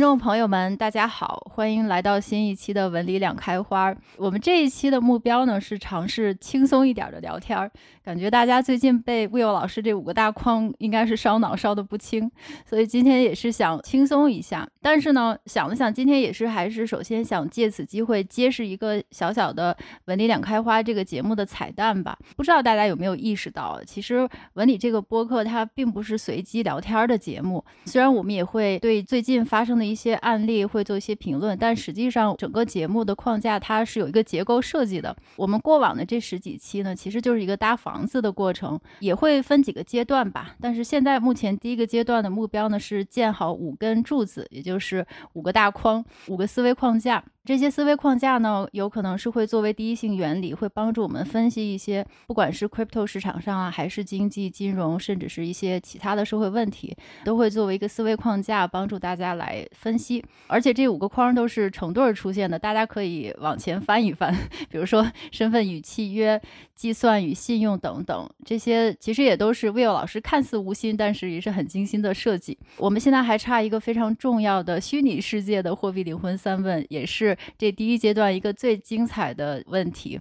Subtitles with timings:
[0.00, 3.94] 听众朋友们，大家好，欢迎来到新一期的文理两开花。
[4.16, 7.70] 我们这一期的目标呢是尝试轻松一点的聊天，
[8.02, 12.30] 感觉大家最近被 Will 老师这五个大框应该是烧脑烧得不轻，
[12.64, 14.66] 所以今天也是想轻松一下。
[14.80, 19.76] 但是呢，想了想，今天也是还是首先想借此机会揭示一个小小的
[20.06, 22.16] 文理两开花这个节目的彩蛋吧。
[22.38, 35.14] 不知道大家有没有意识到，其实文理这个播客它并不是随机聊天的节目，虽然我们也会对最近发生的一些案例会做一些评论，但实际上整个节目的框架它是有一个结构设计的。
[35.36, 40.54] 我们过往的这十几期呢，其实就是一个搭房子的过程，也会分几个阶段吧。
[40.60, 47.22] 但是现在目前第一个阶段的目标呢是建好五根柱子，也就是五个大框，五个思维框架。
[47.42, 56.94] 这些思维框架呢，有可能是会作为第一性原理，会帮助我们分析一些，不管是 crypto 市场上啊，还是经济金融，甚至是一些其他的社会问题，
[57.24, 60.22] 都会作为一个思维框架帮助大家来分析。
[60.46, 64.36] 而且这五个框都是成对出现的，大家可以往前翻一翻，
[64.68, 66.40] 比如说身份与契约、
[66.74, 72.58] 计算与信用等等，这些其实也都是 Will 老师看似无心，但是也是很精心的设计。
[72.76, 77.36] 我们现在还差一个非常重要的虚拟世界的货币灵魂三问，也是。
[77.56, 80.20] 这第一阶段一个最精彩的问题，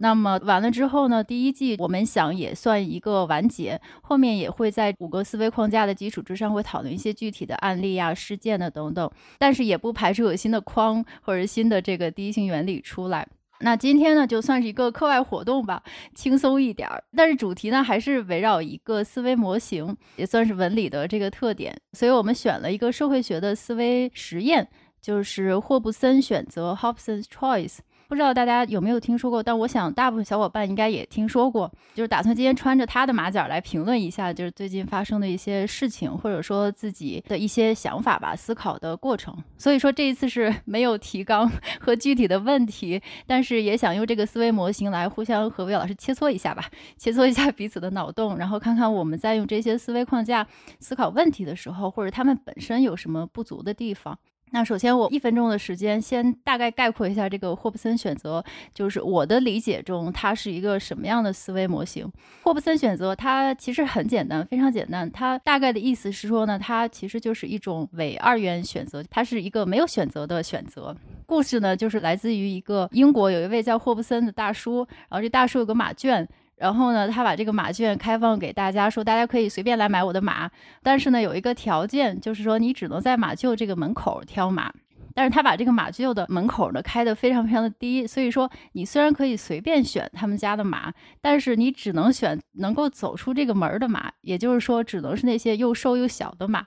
[0.00, 13.26] 那么完了之后呢，第一季我们想也算一个完结，后面也会在五个思维框架的基础之上，会讨论一些具体的案例啊、事件的等等，但是也不排除有新的框或者新的这个第一性原理出来。
[13.60, 15.82] 那今天呢，就算是一个课外活动吧，
[16.14, 24.68] 轻松一点儿，但是主题呢还是围绕一个思维模型，也算是文理的这个特点，所以我们选了一个社会学的思维实验。
[25.00, 29.42] 就是霍布森选择 （Hobson's Choice），不知道大家有没有听说过？
[29.42, 31.70] 但我想大部分小伙伴应该也听说过。
[31.94, 39.36] 就是打算今天穿着他的马甲来评论一下，就是最近发生的一些事情，或者说自己的一些想法吧，思考的过程。
[39.58, 46.64] 所以说这一次是 没有提纲 和具体的问题，但是也想用这个思维模型来互相和魏老师切磋一下吧，
[46.96, 50.46] 切磋一下彼此的脑洞，然后看看我们在用这些思维框架
[50.80, 54.18] 思考问题的时候，或者他们本身有什么不足的地方。
[54.50, 58.42] 那首先，我一分钟的时间，先大概概括一下这个霍布森选择，
[58.72, 62.10] 就是我的理解中，它是一个什么样的思维模型？
[62.42, 65.10] 霍布森选择它其实很简单，非常简单。
[65.10, 70.96] 它大概的意思是说呢，它其实就是一种伪二元选择，它是一个没有选择的选择。
[71.26, 74.78] 故事呢，就是来自于一个英国有一位叫霍布森的大叔，
[75.08, 76.26] 然后这大叔有个马圈。
[76.58, 80.50] 然后呢，他把这个马圈开放给大家，说大家可以随便来买我的马，
[80.82, 84.72] 但是呢，有一个条件，就是说你只能在马厩这个门口挑马。
[85.14, 96.64] 但是他把这个马厩的门口呢开得非常非常的低，所以说你虽然可以随便选他们家的马，但是你只能选能够走出这个门的马，也就是说只能是那些又瘦又小的马。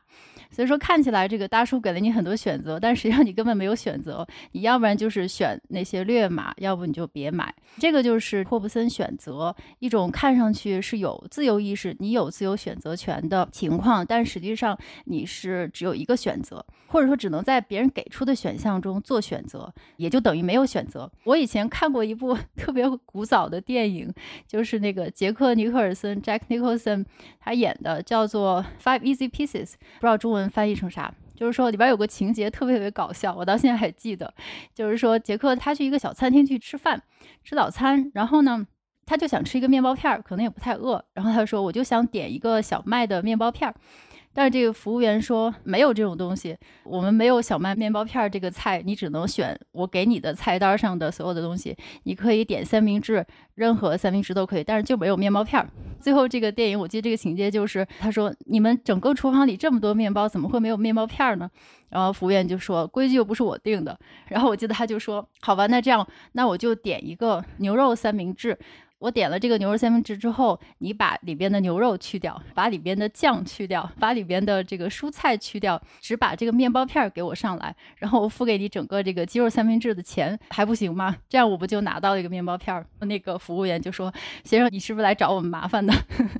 [0.52, 7.54] 所以说看起来这个大叔给了你很多选择，但实际上你根本没有选择，你要不然就是选那些劣马，要不你就别买。
[7.80, 21.10] 这个就是霍布森选择一种看上去是有自由意识，你有自由选择权的情况，但实际上你是只有一个选择，或者说只能在别人给出的选项中做选择，也就等于没有选择。
[21.24, 24.14] 我以前看过一部 特别古早的电影，
[24.46, 27.06] 就是那个杰克尼克尔森 （Jack Nicholson）
[27.40, 29.68] 他演的，叫做《Five Easy Pieces》，
[30.00, 30.41] 不知道中文。
[30.50, 31.14] 翻译成啥？
[31.36, 34.32] 就是说里边有个情节特别特别搞笑，我到现在还记得。
[34.76, 37.02] 就是说杰克他去一个小餐厅去吃饭，
[37.44, 38.68] 吃早餐，然后呢，
[39.06, 43.76] 他就想吃一个面包片儿，可能也不太饿，然后他说我就想点一个小麦的面包片儿。
[44.34, 51.76] 但是这个服务员说没有这种东西，我们没有小麦面包片这个菜，你只能选我给你的菜单上的所有的东西。
[52.04, 53.26] 你可以点三明治，
[53.56, 55.66] 任何三明治都可以，但是就没有面包片。
[56.00, 61.50] 最后这个电影我记得这个情节就是，他说你们整个厨房里这么多面包，怎么会没有面包片呢？
[61.90, 64.00] 然后服务员就说规矩又不是我定的。
[64.30, 68.58] 然后我记得他就说好吧，那这样那我就点一个牛肉三明治。
[69.02, 81.18] 我点了这个牛肉三明治之后，你把里边的牛肉去掉，把里边的酱去掉，把里边的这个蔬菜去掉，只把这个面包片儿给我上来，然后我付给你整个这个鸡肉三明治的钱，还不行吗？
[81.28, 82.86] 这样我不就拿到了一个面包片儿？
[83.00, 84.14] 那个服务员就说
[84.46, 85.92] ：“先生，你是不是来找我们麻烦的？”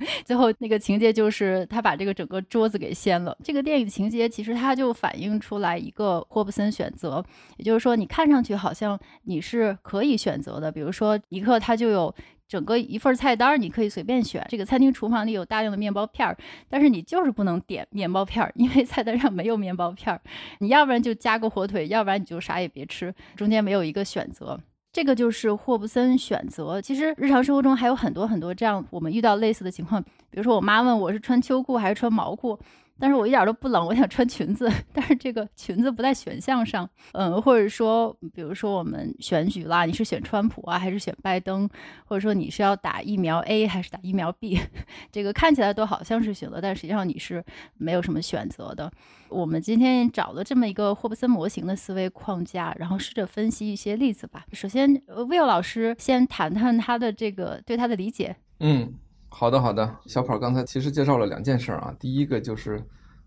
[0.24, 3.36] 最后那个情节就是他把这个整个桌子给掀了。
[3.42, 7.24] 这个电影情节其实它就反映出来一个霍布森选择，
[7.56, 12.14] 也就是说，你看上去好像你是可以选择的，比如说尼克他就有。
[12.52, 14.46] 整个一份菜单，你可以随便选。
[14.46, 16.36] 这个餐厅厨房里有大量的面包片儿，
[16.68, 20.20] 但是你就是不能点面包片儿，因为菜单上没有面包片儿。
[20.58, 24.60] 你要不然就加个火腿，要不然你就啥也别吃，中间没有一个选择。
[24.92, 26.78] 这个就是霍布森选择。
[26.78, 32.58] 其实日常生活中还有很多很多这样我们遇到类似的情况，比如说我妈问我是穿秋裤还是穿毛裤，
[32.98, 41.68] 但是我一点都不冷，我想穿裙子， 但是这个裙子不在选项上，嗯，或者说，比如说我们选举啦，你是选川普啊，还是选拜登，
[42.06, 44.60] 或者说你是要打疫苗 A 还是打疫苗 B，
[45.10, 47.44] 这个看起来都好像是选择，但实际上你是
[47.76, 48.90] 没有什么选择的。
[49.28, 54.44] 我们今天找了这么一个霍布森模型的思维框架，然后试着分析一些例子吧。
[54.52, 58.36] 首先，Will 老师先谈谈他的这个对他的理解。
[58.60, 58.92] 嗯。
[59.34, 61.92] 好的，好的，小跑刚才其实介绍了两件事啊。
[61.98, 62.80] 第一个就是，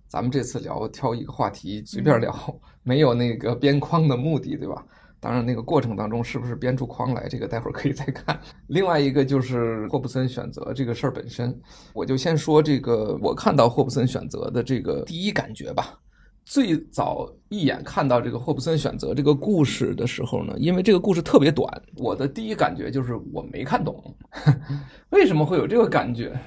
[0.07, 2.33] 咱们这次聊挑一个话题随便聊，
[2.83, 4.85] 没有那个编框的目的，对吧？
[5.19, 8.39] 当然，那个过程当中是不是编出框来，这个待会儿可以再看。
[8.67, 11.59] 另外一个就是霍布森选择这个事儿本身，
[11.91, 15.99] 我就先说这个我看到霍布森选择的这个第一感觉吧。
[16.45, 24.15] 最早一眼看到这个霍布森选择这个故事的时候呢，因为这个故事特别短，我的第一感觉就是我没看懂。
[25.09, 26.38] 为什么会有这个感觉？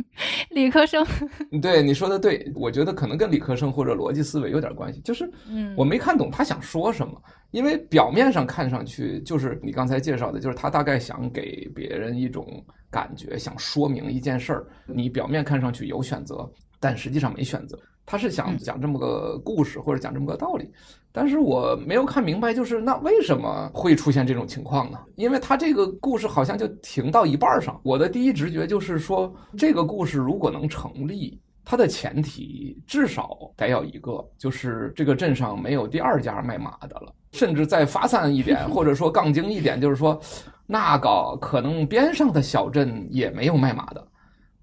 [0.50, 1.04] 理科生。
[1.62, 5.00] 对，你说的对，我觉得可能跟理科生或者逻辑思维有点关系。
[5.00, 5.30] 就是，
[5.74, 7.14] 我没看懂他想说什么，
[7.50, 12.46] 因为表面上看上去就是你刚才介绍的，就是他大概想给别人一种
[12.90, 14.66] 感觉，想说明一件事儿。
[14.86, 16.46] 你表面看上去有选择，
[16.78, 17.78] 但实际上没选择。
[18.06, 20.70] 他是想讲这么个故事，或者讲这么个道理，
[21.10, 24.98] 但是我没有看明白，就是那为什么会出现这种情况呢？
[25.16, 27.78] 因为他这个故事好像就停到一半上。
[27.82, 40.16] 我的第一直觉就是说，这个故事如果能成立，它的前提至少得有一个，就是这个镇上没有第二家卖马的了，甚至再发散一点， 或者说杠精一点，就是说，
[40.64, 44.06] 那个可能边上的小镇也没有卖马的。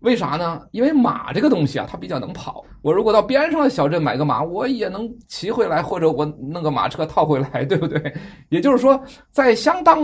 [0.03, 0.61] 为啥呢？
[0.71, 2.63] 因为马这个东西啊，它比较能跑。
[2.81, 8.13] 我如果到边上的小镇买个马，我也能骑回来，或者我弄个马车套回来， 对不对？
[8.49, 9.01] 也就是说，
[9.31, 9.97] 在相当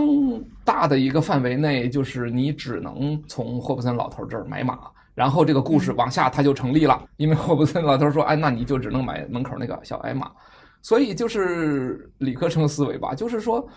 [0.64, 4.78] 大的一个范围内，就是你只能从霍布森老头这儿买马，
[5.14, 7.04] 然后这个故事往下它就成立了。
[7.18, 10.30] 因为霍布森老头说：“哎，那你就只能买门口那个小矮马。”
[10.80, 13.68] 所以就是理科生思维吧，就是说。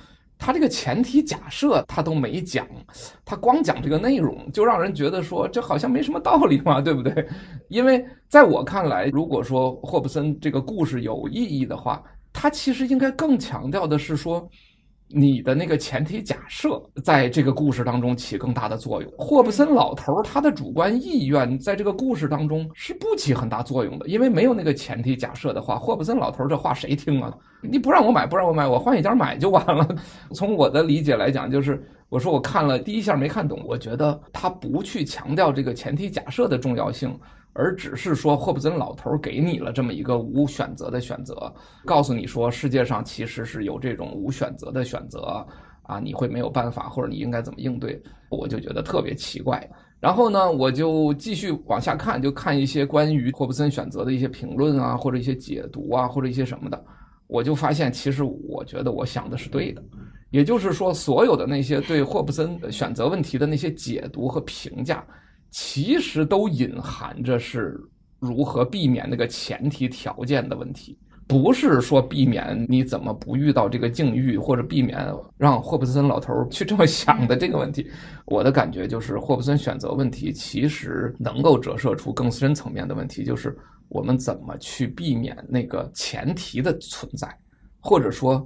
[0.46, 2.68] 他这个前提假设他都没讲，
[3.24, 7.26] 他光讲这个内容，就让人觉得说这好像没什么道理嘛，对不对？
[7.70, 12.04] 因为在我看来，如果说霍布森这个故事有意义的话，
[12.34, 14.46] 他其实应该更强调的是说。
[15.08, 19.12] 你的那个前提假设在这个故事当中起更大的作用。
[19.18, 27.32] 霍布森老头他的主观意愿在这个故事当中是不起很大作用的，因为没有那个前提假设的话，霍布森老头这话谁听啊？
[27.62, 29.88] 你不让我买，不让我买，我换一家买就完了。
[30.34, 37.16] 从我的理解来讲，就是我说我看了第一下没看懂，我觉得他不去强调这个前提假设的重要性。
[37.54, 41.54] 而只是说霍布森老头给你了这么一个无选择的选择，
[41.86, 45.46] 告诉你说世界上其实是有这种无选择的选择
[45.84, 48.02] 啊，你会没有办法，或者你应该怎么应对？
[48.30, 49.70] 我就觉得特别奇怪。
[50.00, 56.86] 然后呢，我就继续往下看，就看一些关于霍布森选择的一些评论啊，或者一些解读啊，或者一些什么的，
[57.28, 59.82] 我就发现其实我觉得我想的是对的，
[60.32, 65.06] 也就是说，所有的那些对霍布森选择问题的那些解读和评价。
[65.54, 67.80] 其实都隐含着是
[68.18, 70.98] 如何避免那个前提条件的问题，
[71.28, 77.88] 不是说避免你怎么不遇到这个境遇，或者避免让霍布森老头去这么想的这个问题。
[78.26, 83.56] 我的感觉就是，霍布森选择问题其实能够折射出更深层面的问题，就是
[83.90, 87.28] 我们怎么去避免那个前提的存在，
[87.80, 88.44] 或者说。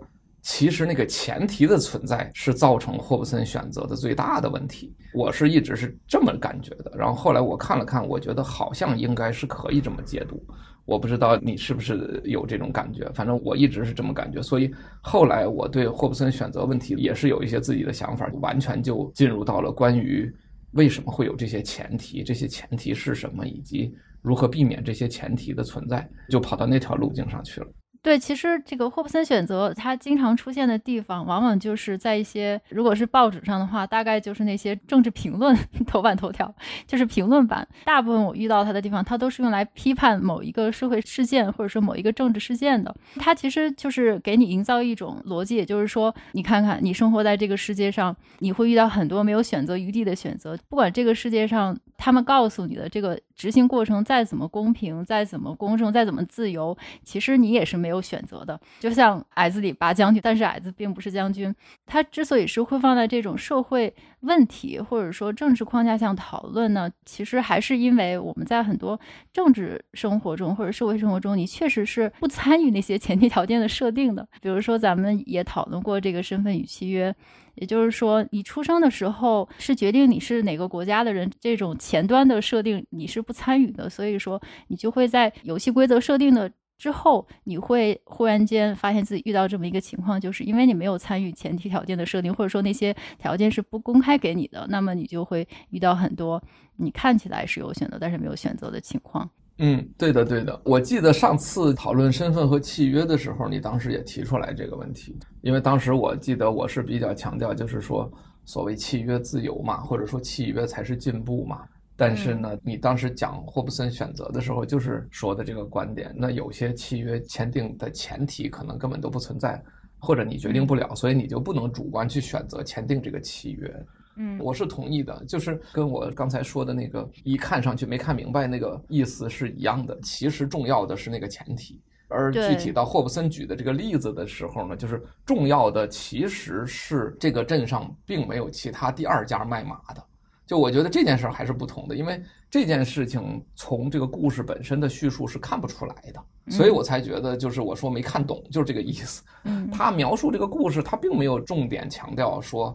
[0.48, 6.92] 其实那个前提的存在是造成霍布森选择的最大的问题，我是一直是这么感觉的。
[6.98, 10.42] 然后后来我看了看，我觉得好像应该是可以这么解读。
[10.86, 14.42] 我不知道你是不是有这种感觉，反正我一直是这么感觉。
[14.42, 20.34] 所以后来我对霍布森选择问题也是有一些自己的想法，完全就进入到了关于
[20.72, 27.68] 为什么会有这些前提，这些前提是什么，以及如何避免这些前提的存在，就跑到那条路径上去了。
[28.08, 35.54] 对，其实这个霍布森选择，它经常出现的地方，往往就是在一些，如果是报纸上的话，大概就是那些政治评论
[35.86, 36.56] 头版头条，
[36.88, 37.68] 就是评论版。
[37.84, 42.96] 大部分我遇到它的地方，它都是用来批判某一个社会事件，或者说某一个政治事件的。
[43.18, 51.78] 它其实就是给你营造一种逻辑，也就是说，你看看你生活在这个世界上，你会遇到很多没有选择余地的选择，不管这个世界上。
[51.98, 58.60] 他们告诉你的这个执行过程再怎么公平，再怎么公正，再怎么自由，其实你也是没有选择的。
[58.80, 61.54] 就像矮子里拔将军，但是矮子并不是将军。
[61.86, 69.00] 他之所以是会放在这种社会问题或者说政治框架下讨论呢，其实还是因为我们在很多
[69.34, 74.27] 政治生活中或者社会生活中，你确实是不参与那些前提条件的设定的。
[74.39, 77.16] 比如说，咱们也讨论过这个身份与契约。
[77.58, 96.42] 也就是说，你出生的时候是决定你是哪个国家的人，这种前端的设定你是不参与的，所以说你就会在游戏规则设定的之后，你会忽然间发现自己遇到这么一个情况，就是因为你没有参与前提条件的设定，或者说那些条件是不公开给你的，那么你就会遇到很多
[96.76, 99.28] 你看起来是有选择，但是没有选择的情况。
[99.60, 100.62] 嗯，对的，对的。
[100.64, 108.12] 我记得上次讨论身份和契约的时候，你当时也提出来这个问题，因为当时我记得我是比较强调，就是说
[108.46, 111.62] 所谓契约自由嘛，或者说契约才是进步嘛。
[111.96, 116.14] 但是呢，你当时讲霍布森选择的时候，就是说的这个观点。
[116.16, 119.60] 那有些契约签订的前提可能根本都不存在，
[119.98, 123.86] 或者你决定不了，所以你就不能主观去选择签订这个契约。
[124.17, 129.97] 嗯，我是同意的，就是跟我刚才说的那个一看上去没看明白那个意思是一样的。
[130.01, 140.03] 其实重要的是那个前提，而具体到霍布森举的这个例子的时候呢，就是重要的其实是这个镇上并没有其他第二家卖马的。
[140.47, 149.21] 就我觉得这件事儿还是不同的，因为这件事情从这个故事本身的叙述是看不出来的，所以我才觉得就是我说没看懂，就是这个意思。
[149.43, 152.74] 嗯，他描述这个故事，他并没有重点强调说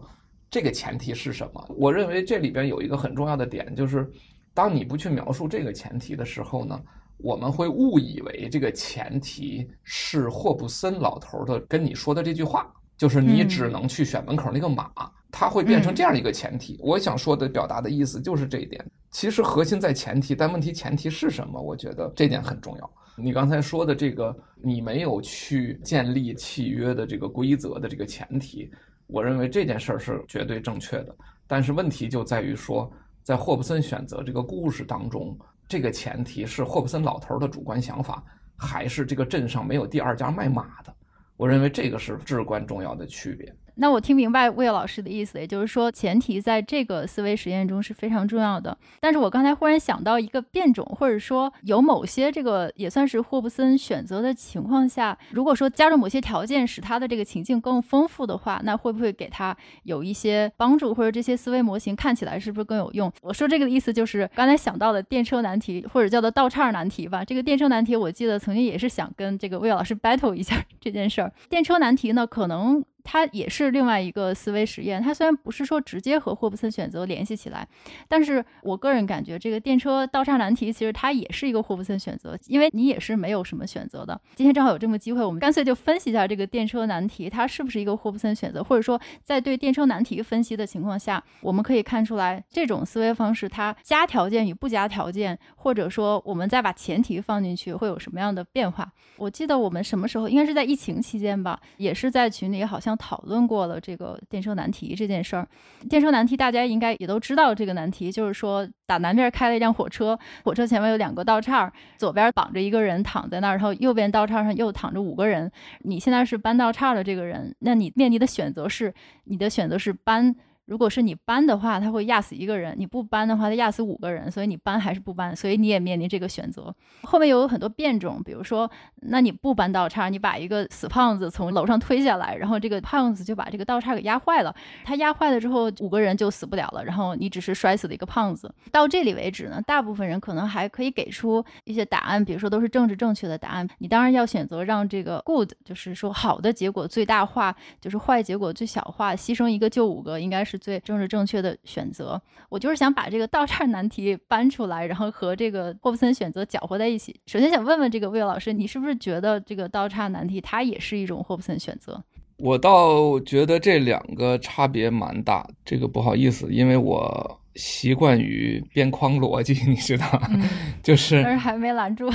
[0.53, 1.75] 这个前提是什么。
[1.75, 4.07] 我认为这里边有一个很重要的点，就是
[4.53, 6.79] 当你不去描述这个前提的时候呢，
[7.17, 14.91] 我们会误以为这个前提是霍布森老头的跟你说的这句话，就是你只能去选门口那个马。
[15.31, 18.85] 它会变成这样一个前提，我想说的表达的意思就是这一点。
[19.09, 21.59] 其实核心在前提，但问题前提是什么？
[21.59, 22.91] 我觉得这点很重要。
[23.15, 28.69] 你刚才说的这个，你没有去建立契约的这个规则的这个前提，
[29.07, 31.15] 我认为这件事儿是绝对正确的。
[31.47, 32.91] 但是问题就在于说，
[33.21, 38.23] 在霍布森选择这个故事当中，这个前提是霍布森老头的主观想法，
[38.55, 40.95] 还是这个镇上没有第二家卖马的？
[41.35, 43.53] 我认为这个是至关重要的区别。
[43.75, 48.77] 那我听明白魏老师的意思，也就是说，前提在这个思维实验中是非常重要的。
[48.99, 63.11] 但是我刚才忽然想到一个变种，或者说有某些这个也算是霍布森选择的情况下，如果说加入某些条件使他的这个情境更丰富的话，那会不会给他有一些帮助，或者这些思维模型看起来是不是更有用？
[63.21, 67.25] 我说这个的意思就是刚才想到的电车难题，或者叫做倒叉难题吧。
[67.25, 71.31] 这个电车难题，我记得曾经也是想跟这个魏老师 battle 一下这件事儿。
[71.49, 72.83] 电车难题呢，可能。
[73.03, 77.67] 它也是另外一个思维实验，它虽然不是说直接和霍布森选择联系起来，
[78.07, 84.19] 但是我个人感觉这个电车道岔难题其实它也是一个霍布森选择，因为你也是没有什么选择的。
[84.35, 98.89] 今天正好有这么机会，我们干脆就分析一下这个电车难题，它是不是一个霍布森选择，或者说在对电车难题分析的情况下，我们可以看出来这种思维方式它加条件与不加条件，或者说我们再把前提放进去会有什么样的变化？
[99.17, 102.92] 我记得我们什么时候应该是在疫情期间吧，也是在群里好像。
[102.97, 105.47] 讨论过了这个电车难题这件事儿，
[105.89, 107.53] 电车难题大家应该也都知道。
[107.53, 115.51] 这个难题就是说，打南边开了一辆火车，火车前面有两个道岔，左边绑着一个人躺在那儿，然后右边道岔上又躺着五个人。
[115.79, 118.93] 你现在是搬道岔的这个人，那你面临的选择是，
[119.25, 120.35] 你的选择是搬。
[120.65, 124.31] 如果是你搬的话，他会压死一个人；你不搬的话，他压死五个人。
[124.31, 125.35] 所以你搬还是不搬？
[125.35, 126.73] 所以你也面临这个选择。
[127.03, 128.69] 后面有很多变种，比如说，
[129.01, 134.55] 那你不搬道岔，你把一个死胖子从楼上推下来，然后这个胖子就把这个道岔给压坏了。
[134.85, 136.83] 他压坏了之后，五个人就死不了了。
[136.85, 138.49] 然后你只是摔死了一个胖子。
[138.71, 143.67] 到这里为止呢，大部分人可能还可以给出一些答案，比如说都是政治正确的答案。
[143.79, 150.52] 你当然要选择让这个 good，就是说好的结果最大化，就是坏结果最小化，牺牲一个救五个，应该是。
[150.53, 152.21] 是最政治正确的选择。
[152.47, 157.19] 我就是想把这个道岔难题搬出来，然后和这个霍布森选择搅和在一起。
[157.25, 161.99] 首先想问问这个魏老师，你是不是觉得这个道岔难题它也是一种霍布森选择？
[162.37, 165.47] 我倒觉得这两个差别蛮大。
[165.65, 170.47] 这个不好意思，因为我习惯于边框逻辑，你知道，嗯、
[170.83, 172.07] 就是但是还没拦住。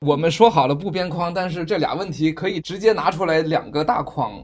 [0.00, 4.42] 我们说好了不边框，但是这俩问题可以直接拿出来两个大框。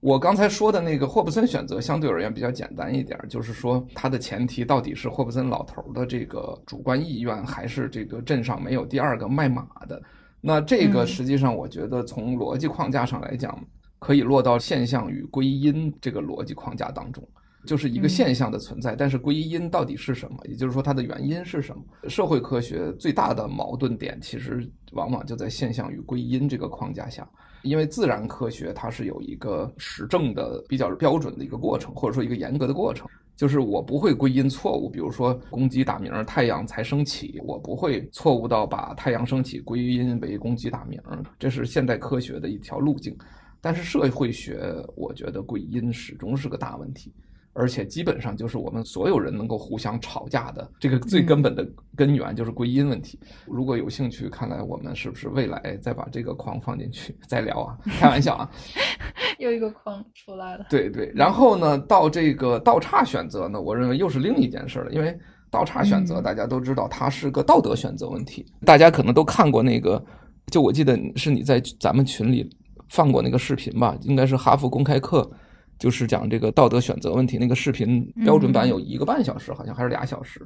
[0.00, 10.00] 我刚才说的那个霍布森选择相对而言比较简单一点，就是说它的前提到底是霍布森老头的这个主观意愿，还是这个镇上没有第二个卖马的？
[10.40, 13.58] 那这个实际上我觉得从逻辑框架上来讲，
[13.98, 17.26] 可以落到现象与归因这个逻辑框架当中，
[17.64, 20.36] 就是一个现象的存在，但是归因到底是什么？
[20.44, 21.82] 也就是说它的原因是什么？
[22.08, 27.28] 社会科学最大的矛盾点其实往往就在现象与归因这个框架下。
[27.66, 34.88] 因为自然科学它是有一个实证的比较标准的一个过程，或者说一个严格的过程，就是我不会归因错误。
[34.88, 41.00] 比如说公鸡打鸣，太阳才升起，我不会错误到把太阳升起归因为公鸡打鸣，
[41.38, 43.16] 这是现代科学的一条路径。
[43.60, 47.12] 但是社会学，我觉得归因始终是个大问题。
[47.56, 53.18] 而且基本上就是我们所有人能够互相吵架的这个最根本的根源就是归因问题。
[53.46, 57.78] 如果有兴趣，看来我们是不是未来再把这个框放进去再聊啊？
[57.98, 58.50] 开玩笑啊，
[59.40, 60.66] 又一个框出来了。
[60.68, 65.18] 对对，然后呢，到这个道岔选择呢，我认为又是另一件事了，因为
[65.50, 70.04] 道岔选择大家都知道它是个道德选择问题，大家可能都看过那个，
[70.52, 72.48] 就我记得是你在咱们群里
[72.90, 75.30] 放过那个视频吧，应该是哈佛公开课。
[75.78, 80.40] 就是讲这个道德选择问题，那个视频标准版有一个半小时，好像还是俩小时，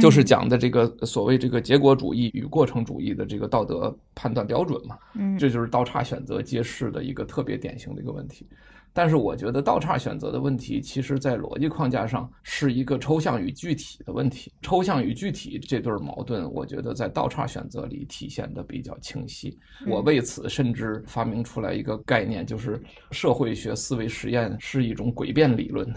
[0.00, 4.98] 就是讲的这个所谓这个结果主义与过程主义的这个道德判断标准嘛，
[5.38, 8.46] 这就是道岔选择揭示的一个特别典型的一个问题。
[8.94, 14.52] 但是我觉得道岔选择的问题，其实在逻辑框架上是一个抽象与具体的问题。
[14.60, 19.58] 抽象与具体这对矛盾，我觉得在道岔选择里体现的比较清晰。
[19.86, 25.90] 我为此甚至发明出来一个概念，就是社会学思维实验是一种诡辩理论，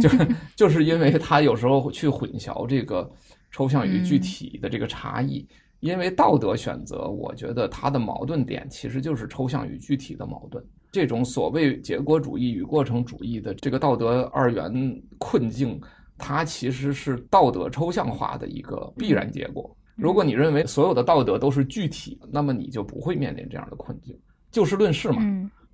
[0.00, 0.08] 就
[0.56, 3.10] 就是因为它有时候去混淆这个
[3.50, 5.46] 抽象与具体的这个差异。
[5.80, 10.62] 因为道德选择，我觉得它的矛盾点其实就是抽象与具体的矛盾。
[10.92, 15.80] 这种所谓结果主义与过程主义的这个道德二元困境，
[16.18, 19.74] 它其实是道德抽象化的一个必然结果。
[19.94, 24.18] 如果你认为所有的道德都是具体，那么你就不会面临这样的困境。
[24.50, 25.22] 就事论事嘛，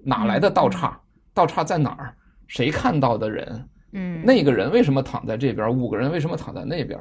[0.02, 1.00] 哪来的道岔？
[1.32, 2.14] 道岔在哪儿？
[2.46, 3.68] 谁看到的人？
[3.92, 5.70] 嗯，那个人为什么躺在这边？
[5.70, 6.98] 五个人为什么躺在那边？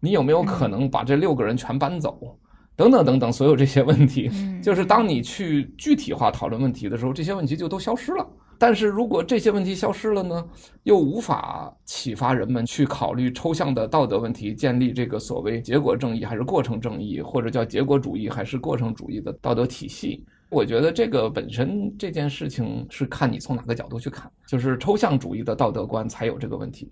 [0.00, 2.36] 你有没有可能把这六个人全搬走？
[2.76, 4.30] 等等等等，所有这些问题，
[4.62, 8.26] 就是当你去具体化讨论问题的时候，这些问题就都消失了。
[8.58, 10.44] 但是如果这些问题消失了呢，
[10.84, 20.24] 又无法启发人们去考虑抽象的道德问题，建立这个所谓结果正义还是过程正义，或者叫结果主义还是过程主义的道德体系。
[20.48, 26.88] 我觉得这个本身这件事情是看你从哪个角度去看，就是抽象主义的道德观才有这个问题，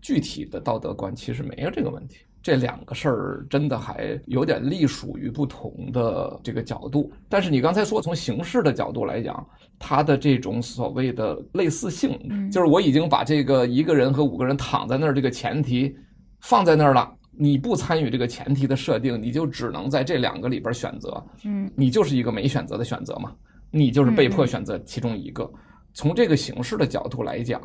[0.00, 2.16] 具体的道德观其实没有这个问题。
[2.42, 9.46] 这两个事儿真的还有点隶属于不同的这个角度，但是你刚才说从形式的角度来讲，
[9.78, 12.18] 它的这种所谓的类似性，
[12.50, 15.96] 就是我已经把这个一个人和五个人躺在那儿这个前提
[16.40, 23.32] 放在那儿了，你不参与这个前提的设定，你就只能在这两个里边选择，嗯，你就是一个没选择的选择嘛，
[23.70, 25.48] 你就是被迫选择其中一个。
[25.94, 27.60] 从这个形式的角度来讲，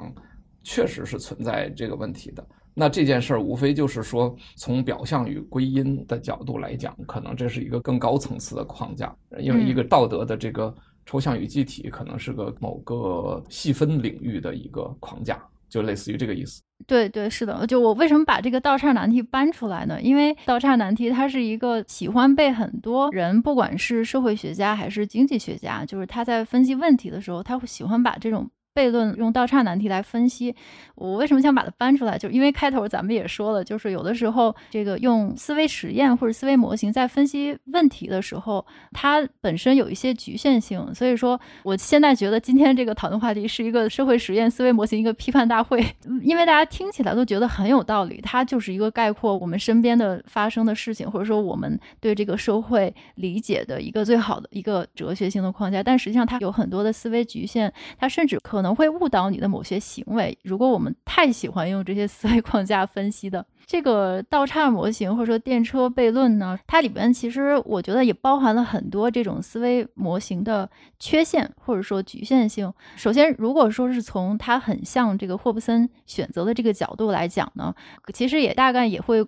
[0.61, 2.45] 确实是存在这个问题的。
[2.79, 10.71] 那这件事儿无非就是说，从表象与归因的角度来讲，可能这是一个更高层次的框架，因为一个道德的这个
[11.03, 16.61] 抽象与具体，可能是个某个细分领域的一个框架，就类似于这个意思。
[16.85, 17.65] 对对，是的。
[17.65, 19.99] 就我为什么把这个倒岔难题搬出来呢？
[19.99, 28.47] 因为倒岔难题它是一个喜欢被很多人，不管是社会学家还是经济学家，就是他在分析问题的时候，他会喜欢把这种。
[28.77, 30.55] 悖论用倒岔难题来分析，
[30.93, 32.15] 我为什么想把它搬出来？
[32.15, 40.93] 就因为开头咱们也说了，就是有的时候这个用思维实验或者思维模型在分析问题的时候，它本身有一些局限性。
[40.93, 45.83] 所以说，我现在觉得今天这个讨论话题是一个社会实验思维模型一个批判大会，
[46.21, 55.81] 因为大家听起来都觉得很有道理，它就是一个概括我们身边的发生的事情，或者说我们对这个社会理解的一个最好的一个哲学性的框架。
[55.81, 58.66] 但实际上，它有很多的思维局限，它甚至可能。
[58.67, 60.37] 可能会误导你的某些行为。
[60.43, 72.73] 如果我们太喜欢用这些思维框架分析的这个道岔模型，或者说电车悖论呢，它里边其实我觉得也包含了很多这种思维模型的缺陷或者说局限性。
[72.97, 77.73] 首先，如果说是从它很像这个霍布森选择的这个角度来讲呢，
[78.13, 79.25] 其实也大概也会。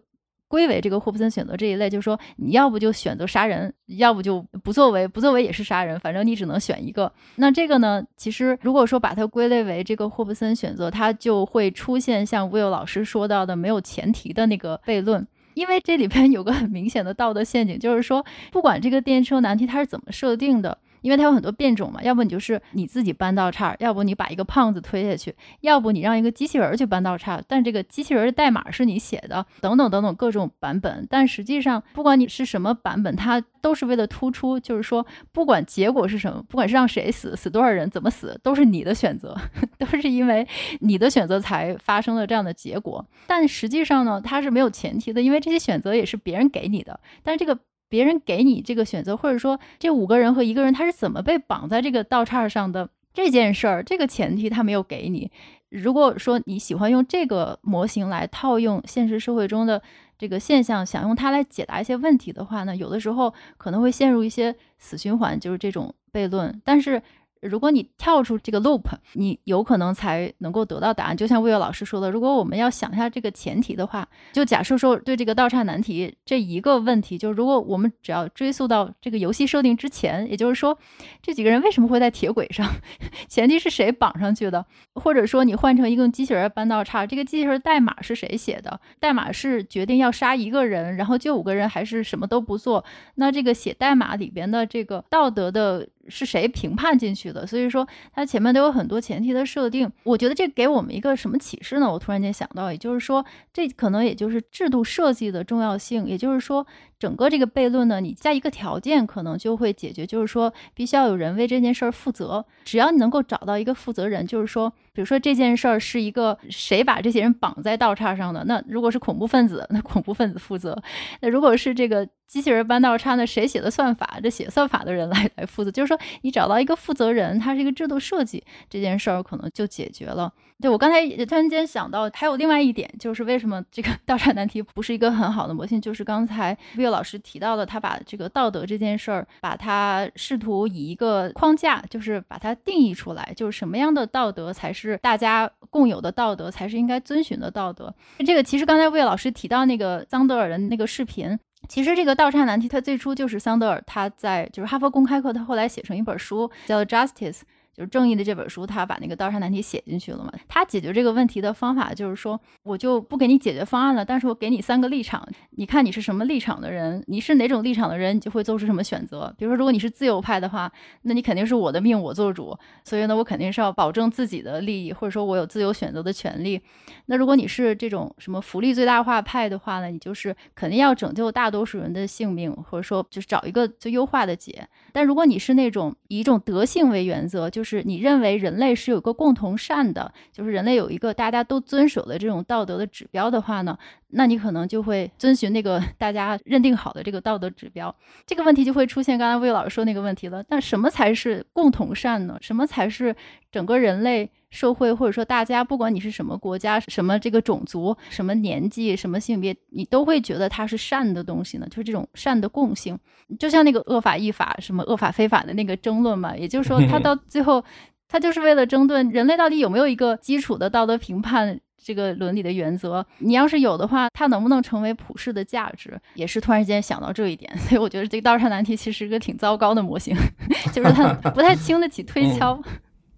[0.50, 7.10] 归为这个霍布森选择这一类，就是说你要不就选择杀人，要不就不作为，不作为也是杀人，反正你只能选一个。
[7.36, 20.78] 那这个呢，其实如果说把它归类为这个霍布森选择，它就会出现像 Will 老师说到的没有前提的那个悖论，因为这里边有个很明显的道德陷阱，就是说不管这个电车难题它是怎么设定的。
[21.02, 31.06] 因为它有很多变种嘛，要不你就是你自己搬道岔，要不你把一个胖子推下去，要不你让一个机器人去搬道岔，但这个机器人的代码是你写的，等等等等各种版本。
[31.10, 39.36] 但实际上，不管你是什么版本，它都是为了突出，就是说，不管结果是什么，不管是让谁死，死多少人，怎么死，都是你的选择，
[39.78, 40.48] 都是因为
[40.82, 43.06] 你的选择才发生了这样的结果。
[43.28, 47.60] 但实际上呢，它是没有前提的，因为这些选择也是别人给你的，但是这个。
[47.89, 55.30] 别人给你这个选择，或者说这五个人和一个人他是怎么被绑在这个道岔上的这件事儿，这个前提他没有给你。
[55.69, 59.82] 如果说你喜欢用这个模型来套用现实社会中的
[60.17, 66.60] 这个现象，想用它来解答一些问题的话呢，有的时候可能会陷入一些死循环，就是这种悖论。
[66.65, 66.99] 但是
[67.41, 71.15] 如果你跳出这个 loop，你有可能才能够得到答案。
[71.15, 80.78] 就像魏巍老师说的，如果我们要想一下这个前提的话，就假设说对这个倒岔难题这一个问题，就如果我们只要追溯到这个游戏设定之前，也就是说，
[81.21, 82.69] 这几个人为什么会在铁轨上？
[83.30, 84.65] 前提是谁绑上去的？
[84.95, 88.80] 或者说你换成一个机器人搬倒岔，这个机器人代码是谁写的？
[88.99, 92.84] 代码是决定要杀一个人，然后救五个人，还是什么都不做？
[93.15, 95.88] 那这个写代码里边的这个道德的。
[96.12, 99.92] 是谁评判进去所以说，它前面都有很多前提的设定。
[100.04, 101.92] 我觉得这给我们一个什么启示呢？
[101.92, 106.06] 我突然间想到，也就是说，这可能也就是制度设计的重要性。
[106.06, 106.65] 也就是说，
[106.98, 112.46] 整个这个悖论呢，你加一个条件，可能就会解决，就是说，必须要有人为这件事儿负责。
[112.63, 118.44] 只要你能够找到一个负责人，就是说，比如说这件事儿是一个谁把这些人绑在道岔上的？
[118.44, 120.74] 那如果是恐怖分子，那恐怖分子负责；
[121.22, 122.06] 那如果是这个。
[122.28, 124.20] 机器人搬道岔，那谁写的算法？
[124.22, 125.72] 这写算法的人 来来负责。
[125.72, 130.32] 就是说，你找到一个负责人，他是一个制度设计，这件事儿可能就解决了。
[130.62, 135.80] 对，我刚才也突然间想到，还有另外一点，就是为什么这个 倒岔难题不是一个很好的模型？
[135.80, 147.93] 就是刚才魏老师提到的，他把这个道德这件事儿，把它试图以一个框架，就是把它定义出来，就是什么样的道德才是大家共有的道德，才是应该遵循的道德。
[148.26, 151.39] 这个其实刚才魏老师提到那个桑德尔的那个视频。
[151.67, 157.39] 其实这个倒岔难题，它最初就是桑德尔他在就是哈佛公开课，他后来写成一本书叫《Justice》。
[157.80, 160.34] 就是正义的这本书，他把那个倒岔难题写进去了嘛。
[160.50, 169.34] 他解决这个问题的方法就是说，我就不给你解决方案了，但是我给你三个立场，你看你是什么立场的人，你是哪种立场的人，你就会做出什么选择。
[169.38, 170.70] 比如说，如果你是自由派的话，
[171.04, 176.62] 那你肯定是我的命我做主，所以呢，我肯定是要保证自己的利益，或者说我有自由选择的权利。
[177.06, 184.68] 那如果你是这种什么福利最大化派的话呢，你就是肯定要拯救大多数人的性命，或者说就是找一个最优化的解。
[184.93, 193.78] 但如果你是那种以一种德性为原则，就是你认为人类是有个共同善的，就是人类有一个大家都遵守的这种道德的指标的话呢，
[194.10, 197.93] 那你可能就会遵循那个 大家认定好的这个道德指标。
[198.25, 200.43] 这个问题就会出现刚才魏老师说那个问题了。
[200.49, 202.38] 那什么才是共同善呢？
[202.41, 203.15] 什么才是
[203.49, 211.68] 整个人类社会或者说大家，不管你是什么国家、什么这个种族、什么年纪、什么性别，你都会觉得它是善的东西呢？
[211.70, 212.98] 就是这种善的共性，
[213.38, 216.36] 就像那个恶法依法、什么恶法非法的那个争论嘛。
[216.36, 217.64] 也就是说，它 到最后，
[218.08, 223.06] 它就是为了争论人类到底有没有一个基础的道德评判这个伦理的原则。
[223.20, 225.96] 你要是有的话，它能不能成为普世的价值？
[226.16, 230.16] 也是突然间想到这一点， 所以我觉得这个道上难题其实是一个挺糟糕的模型，
[230.74, 232.60] 就是它不太经得起推敲。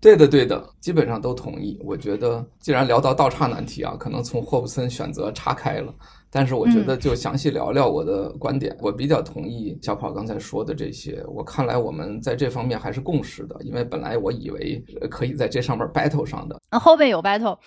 [0.01, 1.79] 对的，对的，基本上都同意。
[1.85, 5.93] 我觉得，既然聊到倒岔难题啊，可能从霍布森选择岔开了。
[6.33, 8.73] 但是我觉得，就详细聊聊我的观点。
[8.75, 11.23] 嗯、我比较同意小跑刚才说的这些。
[11.27, 16.59] 我看来我们在这方面还是共识的，因为本来我以为可以在这上面 battle 上的。
[16.69, 17.57] 啊，后面有 battle。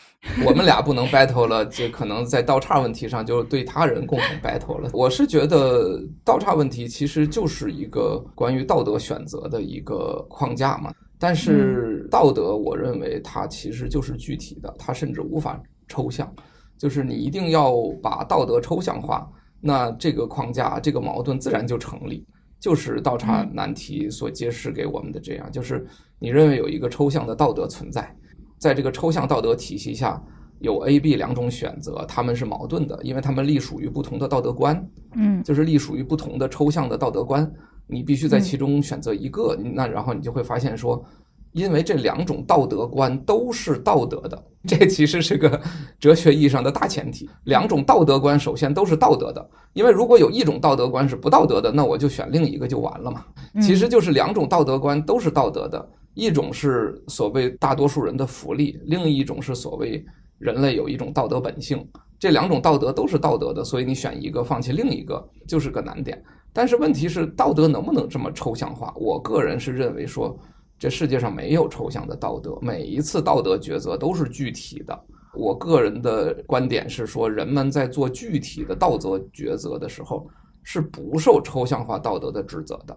[0.45, 4.91] 我们俩不能 battle 了，就可能在倒岔问题上就对他人共同 battle 了。
[4.93, 10.91] 我是觉得倒岔问题其实就是一个关于道德选择的一个框架嘛。
[11.25, 15.59] 但是道德，我认为它其实就是具体的，它甚至无法
[15.89, 16.31] 抽象。
[16.77, 19.27] 就是你一定要把道德抽象化，
[19.59, 22.27] 那这个框架、这个矛盾自然就成立。
[22.61, 25.87] 就是倒插难题所揭示给我们的这样，就是
[26.19, 28.15] 你认为有一个抽象的道德存在，
[28.59, 30.23] 在这个抽象道德体系下，
[30.61, 34.87] 有 A、B 两种选择，他们是矛盾的，因为他们隶属于不同的道德观。
[35.15, 37.51] 嗯，就是隶属于不同的抽象的道德观。
[37.87, 41.05] 你必须在其中选择一个，嗯、那然后你就会发现说，
[41.53, 45.61] 因为这两种道德观都是道德的，这其实是个
[46.01, 47.29] 哲学意义上的大前提。
[47.45, 53.25] 两种道德观首先都是道德的，因为如果有一种道德观是不道德的，那我就选另一个就完了嘛。
[53.63, 60.05] 其实就是两种道德观都是道德的，一种是所谓大多数人的福利，另一种是所谓
[60.39, 61.87] 人类有一种道德本性。
[62.19, 66.21] 这两种道德都是道德的，所以你选一个放弃另一个就是个难点。
[66.55, 68.95] 但是问题是，道德能不能这么抽象化？
[68.97, 70.39] 我个人是认为说，
[70.79, 74.99] 这世界上没有抽象的道德，每一次道德抉择都是具体的。
[75.35, 80.29] 我个人的观点是说，人们在做具体的道德抉择的时候，
[80.63, 82.97] 是不受抽象化道德的指责的。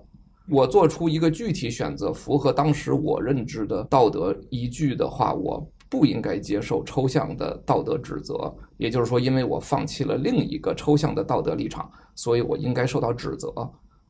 [0.50, 8.54] 我做出一个具体选择，符合当时我认知的道德依据的话，我不应该接受抽象的道德指责。
[8.78, 11.90] 也就是说，因为我放弃了另一个抽象的道德立场。
[12.16, 13.54] 所以我应该受到指责，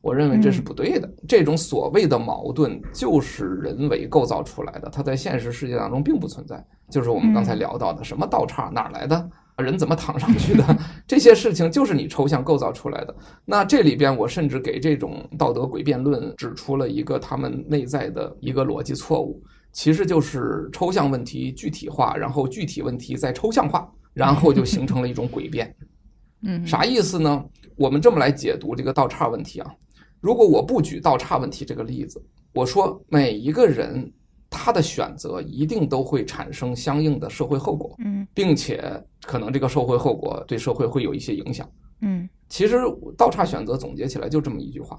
[0.00, 1.06] 我认为这是不对的。
[1.06, 6.66] 嗯、这种所谓的矛盾就是人为构造出来的，它在现实世界当中并不存在。
[6.88, 9.30] 就是我们刚才聊到的，什么道岔哪儿来的？
[9.58, 10.64] 人怎么躺上去的？
[11.06, 13.14] 这些事情就是你抽象构造出来的。
[13.44, 19.42] 那这里边，我甚至给这种道德诡辩论指出了一个他们内在的一个逻辑错误，
[19.78, 25.72] 其实就是抽象问题具体化，然后具体问题再抽象化，然后就形成了一种诡辩。
[26.42, 27.44] 嗯，啥意思呢？
[27.76, 29.72] 我们这么来解读这个倒岔问题啊。
[30.20, 32.20] 如果我不举倒岔问题这个例子，
[32.52, 34.12] 我说每一个人。
[34.50, 38.82] 他的选择一定都会产生相应的社会后果，嗯，并且
[39.20, 42.78] 可能这个社会后果对社会会有一些影响，嗯，其实
[43.14, 44.98] 倒岔选择总结起来就这么一句话，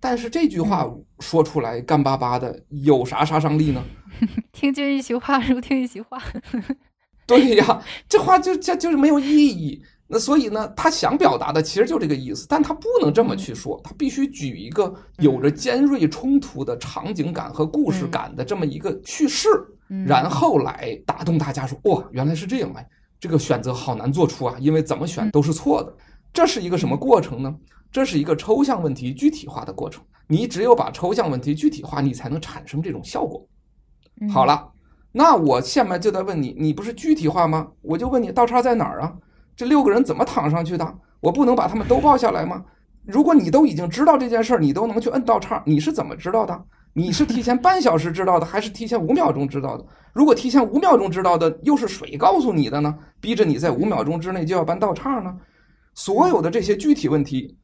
[0.00, 0.88] 但是这句话
[1.20, 3.82] 说出来干巴巴的，有啥杀伤力呢？
[4.52, 6.22] 听君一席话，如听一席话。
[7.26, 9.82] 对呀，这话就就就是没有意义。
[10.10, 19.48] 那所以呢，他想表达的其实就这个意思，但他不能这么去说，他必须举一个有着尖锐冲突的场景感和故事感的这么一个叙事，
[20.06, 22.88] 然后来打动大家说，哇，原来是这样哎，
[23.20, 25.94] 这个选择好难做出啊，因为怎么选都是错的。
[26.32, 27.54] 这是一个什么过程呢？
[27.98, 30.00] 这是一个抽象问题具体化的过程。
[30.28, 33.44] 你只有把抽象问题具体化，你才能产生这种效果。
[34.30, 34.70] 好了，
[35.10, 37.66] 那我下面就在问你，你不是具体化吗？
[37.82, 39.12] 我就问你，道岔在哪儿啊？
[39.56, 40.98] 这六个人怎么躺上去的？
[41.18, 42.64] 我不能把他们都抱下来吗？
[43.04, 46.56] 如果你都已经知道这件事儿，你都能去摁道岔，你是怎么知道的？
[46.92, 49.84] 你是提前半小时知道的，还是提前五秒钟知道的？
[50.12, 52.96] 如果提前五秒钟知道的，又是谁告诉你的呢？
[53.20, 55.36] 逼着你在五秒钟之内就要搬道岔呢？
[55.94, 57.57] 所有的这些具体问题，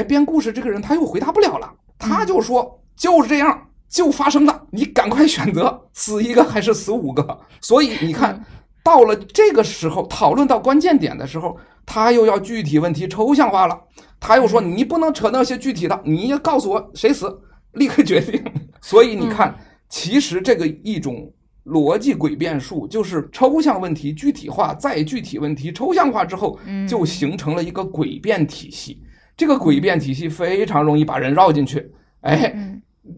[0.00, 7.38] 哎，编故事这个人他又回答不了了，他就说就是这样，就发生了，你赶快选择死一个还是死五个。
[7.60, 8.44] 所以你看。
[8.82, 13.78] 到了这个时候，讨论到关键点的时候，他又要具体问题抽象化了。
[14.18, 17.30] 他又说：“你不能扯那些具体的，你要告诉我谁死，
[17.74, 18.42] 立刻决定。”
[18.80, 19.54] 所以你看，
[19.90, 21.30] 其实这个一种
[21.66, 26.58] 逻辑诡辩术，就是抽象问题具体化，再具体问题抽象化之后，
[26.88, 29.02] 就形成了一个诡辩体系。
[29.40, 32.54] 这个诡辩体系非常容易把人绕进去，哎，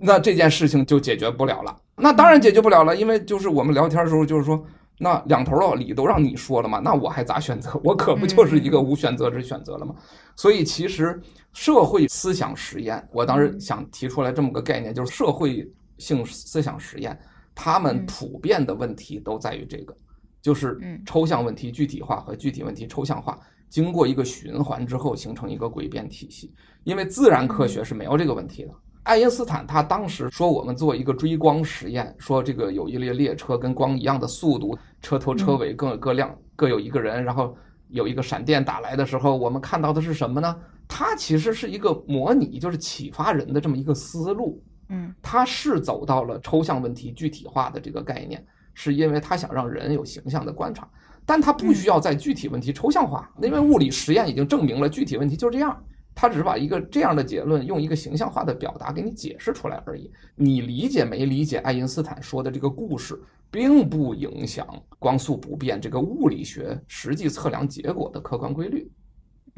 [0.00, 1.76] 那这件事情就解决不了了。
[1.96, 4.64] 那当然解决不了了，因为就是我们聊天的时候就是说。
[4.98, 7.68] 那两头的理都让你说了嘛，那我还咋选择？
[7.82, 9.92] 我可不就是一个无选择之选择了吗？
[10.36, 11.20] 所以其实
[11.52, 17.18] 社会思想实验，我当时想提出来这么个概念，就是社会性思想实验，
[17.52, 19.96] 他们普遍的问题都在于这个，
[20.40, 23.36] 就是抽象问题具体化和具体问题抽象化，
[23.72, 26.52] 经过一个循环之后形成一个诡辩体系。
[26.84, 28.70] 因为自然科学是没有这个问题的。
[29.04, 37.56] 爱因斯坦他当时说，我们做一个追光实验，说这个有一列列车跟光一样的速度，车头车尾各有各亮，各有一个人，然后
[37.88, 40.54] 有一个闪电打来的时候，我们看到的是什么呢？
[40.86, 44.62] 它其实是一个模拟，就是启发人的这么一个思路。
[44.88, 50.86] 嗯，他是走到了抽象问题具体化的这个概念，是因为他想让人有形象的观察，
[51.24, 55.82] 但他不需要在具体问题抽象化，因为物理实验已经证明了具体问题就是这样。
[56.14, 60.10] 他只是把一个这样的结论用一个形象化的表达给你解释出来而已。
[60.36, 63.18] 你理解没理解爱因斯坦说的这个故事，
[63.50, 64.66] 并不影响
[64.98, 68.90] 光速不变这个物理学实际测量结果的客观规律。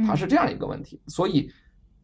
[0.06, 1.00] 它是这样一个问题。
[1.08, 1.50] 所以，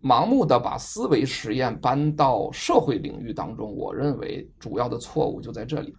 [0.02, 5.94] 盲目的把思维实验搬到社会领域当中，我认为主要的错误就在这里。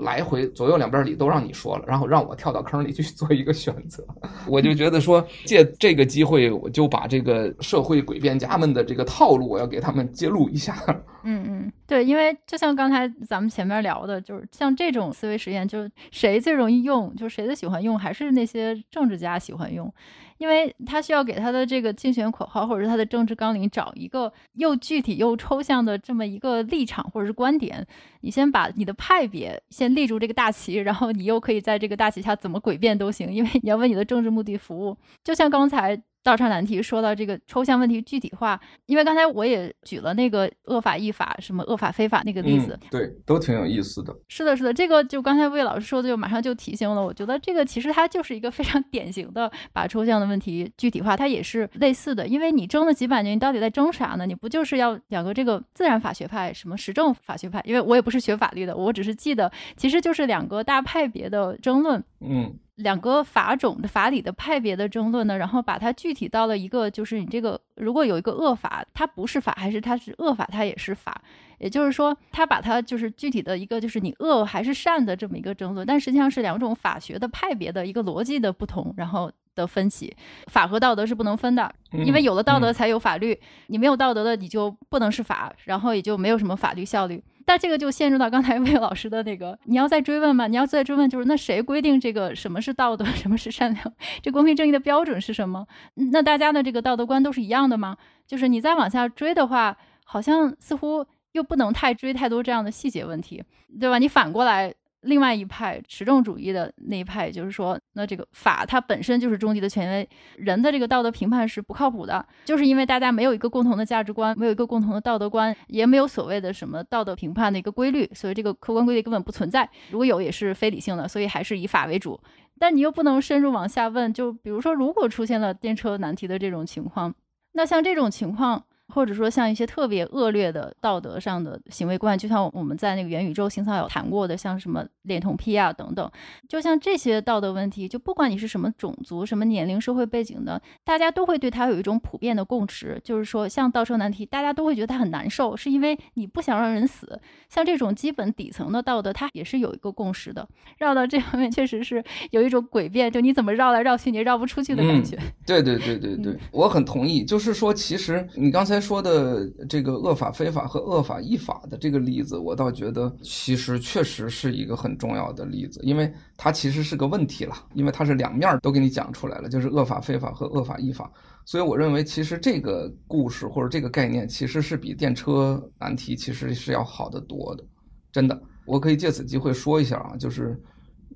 [0.00, 4.04] 来回左右两边理都让你说了，然后让我跳到坑里去 做一个选择，
[4.46, 10.76] 我就觉得说借这个机会，我就把这个社会诡辩家们的这个套路，我要给他们揭露一下。
[11.24, 19.92] 嗯嗯，对，因为就像刚才咱们前面聊的，就是像这种思维实验，就是谁最容易用，就是谁最喜欢用，还是那些政治家喜欢用。
[20.38, 27.86] 因为他需要给他的这个竞选口号，或者是他的政治纲领找一个又具体又抽象的这么一个立场或者是观点。
[28.22, 34.96] 你先把你的派别先立住这个大旗，然后你又可以在这个大旗下怎么诡辩都行，因为你要为你的政治目的服务。
[35.22, 36.02] 就像刚才。
[36.22, 44.14] 道岔难题说到这个抽象问题具体化，因为刚才我也举了那个恶法亦法，什么恶法非法那个例子，嗯，对，都挺有意思的。
[44.28, 47.02] 是的，是的，这个就刚才魏老师说的，就马上就提醒了。
[47.02, 52.26] 我觉得这个其实它就是一个非常 典型的把抽象的问题具体化，它也是类似的。
[52.26, 54.26] 因为你争了几百年，你到底在争啥呢？
[54.26, 57.62] 你不就是要两个这个自然法学派，什么实证法学派？
[57.64, 62.04] 因为我也不是学法律的，我只是记得，其实就是两个大派别的争论。
[62.20, 62.54] 嗯。
[62.80, 71.22] 两个法种的法理的派别的争论呢，然后把它具体到了一个，就是你这个如果有一个恶法，它不是法，还是它是恶法，它也是法。
[71.58, 80.10] 也就是说，他把它就是具体的一个，就是你恶还是善的这么一个争论，但实际上是两种法学的派别的一个逻辑的不同，然后的分歧。
[80.46, 87.22] 法和道德是不能分的，因为有了道德才有法律，你没有道德的你就不能是法，然后也就没有什么法律效率。
[87.44, 90.46] 但这个就陷入到刚才魏老师的那个，你要再追问嘛？
[90.46, 93.92] 你要再追问，就是那谁规定这个什么是道德，什么是善良？
[94.22, 95.66] 这公平正义的标准是什么？
[96.12, 97.96] 那大家的这个道德观都是一样的吗？
[98.26, 103.42] 就是你再往下追的话，好像似乎又不能太追太多这样的细节问题，
[103.80, 103.98] 对吧？
[103.98, 104.74] 你反过来。
[105.02, 119.68] 另外一派实证主义的那一派，就是说，那这个法它本身就是终极的权威，人的这个道德评判是不靠谱的，就是因为大家没有一个共同的价值观，没有一个共同的道德观，也没有所谓的什么道德评判的一个规律，所以这个客观规律根本不存在。
[119.90, 122.20] 如果有，也是非理性的，所以还是以法为主。
[122.58, 127.14] 但你又不能深入往下问，就比如说，如果出现了电车难题的这种情况，
[127.52, 128.64] 那像这种情况。
[128.90, 136.10] 或者说像一些特别恶劣的道德上的行为观，就像我们在那个元宇宙行草有谈过的，像什么恋童癖啊等等，
[136.48, 147.20] 就像这些道德问题，就不管你是什么种族、什么年龄、社会背景的，大家都会对它有一种普遍的共识，就是说像倒车难题，大家都会觉得它很难受，是因为你不想让人死。
[147.48, 150.48] 像这种基本底层的道德，它也是有一个共识的。
[150.78, 155.16] 绕到这方面确实是有一种诡辩，就你怎么绕来绕去，你绕不出去的感觉。
[155.16, 157.22] 嗯、对对对对对，我很同意。
[157.22, 158.79] 就是说，其实你刚才。
[158.80, 171.10] 说的这个恶法非法和恶法依法的这个例子，我倒觉得其实确实是一个很重要的例子，因为它其实是个问题了，因为它是两面都给你讲出来了，就是恶法非法和恶法依法。
[171.44, 177.64] 所以我认为，其实这个故事或者这个概念，其实是比电车难题其实是要好得多的，
[178.12, 178.40] 真的。
[178.66, 180.60] 我可以借此机会说一下啊，就是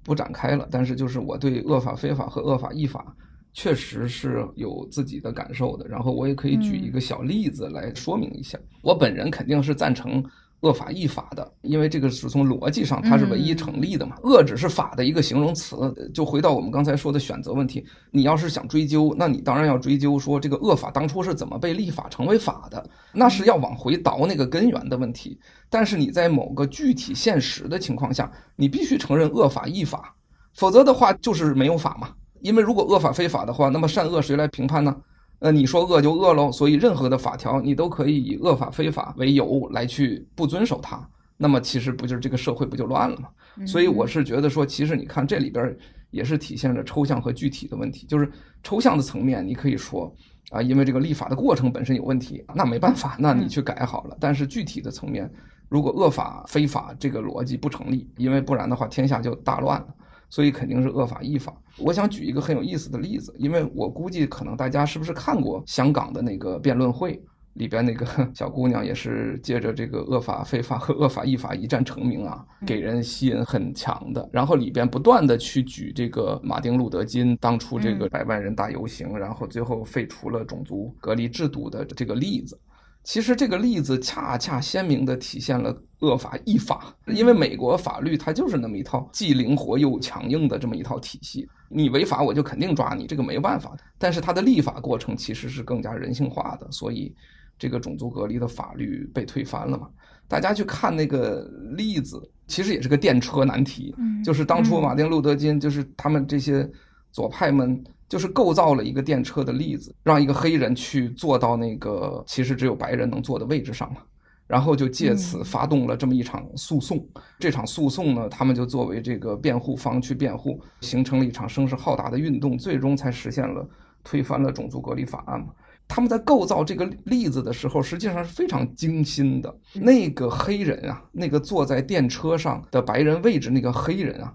[0.02, 3.14] 不展开了，但是就是我对恶法非法和恶法依法。
[3.54, 8.58] 确实是有自己的感受的，然后我也可以举一个小例子来说明一下。
[8.58, 10.22] 嗯、我本人肯定是赞成
[10.60, 14.16] 恶法亦法的，因为这个是从逻辑上它是唯一成立的嘛。
[14.24, 15.76] 恶、嗯、只是法的一个形容词。
[16.12, 25.38] 就回到我们刚才说的选择问题，你要是想追究，那你当然要追究说这个恶法当初是怎么被立法成为法的，那是要往回倒那个根源的问题。
[25.70, 30.12] 但是你在某个具体现实的情况下，你必须承认恶法亦法，
[30.54, 32.10] 否则的话就是没有法嘛。
[32.44, 34.94] 因为如果恶法非法的话，那么善恶谁来评判呢？
[35.38, 43.28] 呃，你说恶就恶喽，所以任何的法条你都可以以恶法非法为由来去不遵守它，那么其实不就是这个社会不就乱了吗？
[43.66, 45.74] 所以我是觉得说，其实你看这里边
[46.10, 48.30] 也是体现着抽象和具体的问题，就是
[48.62, 50.14] 抽象的层面你可以说
[50.50, 54.14] 啊，因为这个立法的过程本身有问题，那没办法，那你去改好了。
[54.20, 55.30] 但是具体的层面，
[55.70, 59.86] 如果恶法非法这个逻辑不成立，因为不然的话天下就大乱了。
[60.34, 61.54] 所以肯定是恶法亦法。
[61.78, 74.28] 我想举一个很有意思的例子，因为我估计可能大家是不是看过香港的那个辩论会里边那个 小姑娘，也是借着这个恶法非法和恶法亦法一战成名啊，给人吸引很强的。
[74.32, 82.58] 然后里边不断的去举这个马丁路德金当初这个百万人大游行，然后最后废除了种族隔离制度的这个例子。
[83.04, 85.70] 其实这个例子恰恰鲜明地体现了
[86.04, 93.76] 恶法亦法，因为美国法律它就是那么一套既灵活又强硬的这么一套体系，你违法我就肯定抓你，这个没办法。
[93.98, 97.14] 但是它的立法过程其实是更加人性化的，所以
[97.58, 99.88] 这个种族隔离的法律被推翻了嘛。
[100.28, 106.70] 大家去看那个例子，其实也是个电车难题，就是当初马丁路德金就是他们这些
[107.10, 107.82] 左派们。
[108.06, 114.02] 就是构造了一个电车的例子，让一个黑人去坐到那个其实只有白人能坐的位置上嘛，
[114.46, 117.06] 然后就借此发动了这么一场诉讼。
[117.38, 123.66] 这场诉讼呢，他们就作为这个辩护方去辩护，形成了一场声势浩大的运动，最终才实现了
[124.02, 125.46] 推翻了种族隔离法案嘛。
[125.86, 129.54] 他们在构造这个例子的时候，实际上是非常精心的。
[129.74, 134.34] 那个黑人啊，那个坐在电车上的白人位置那个黑人啊。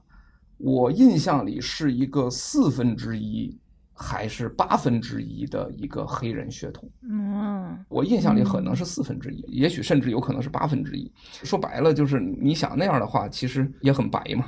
[0.58, 3.58] 我印象里是一个四分之一
[4.02, 6.90] 还是八分之一的一个黑人血统。
[7.04, 11.12] 嗯，我印象里可能是四分之一，也许甚至有可能是八分之一。
[11.44, 14.46] 说白了就是，你想那样的话，其实也很白嘛，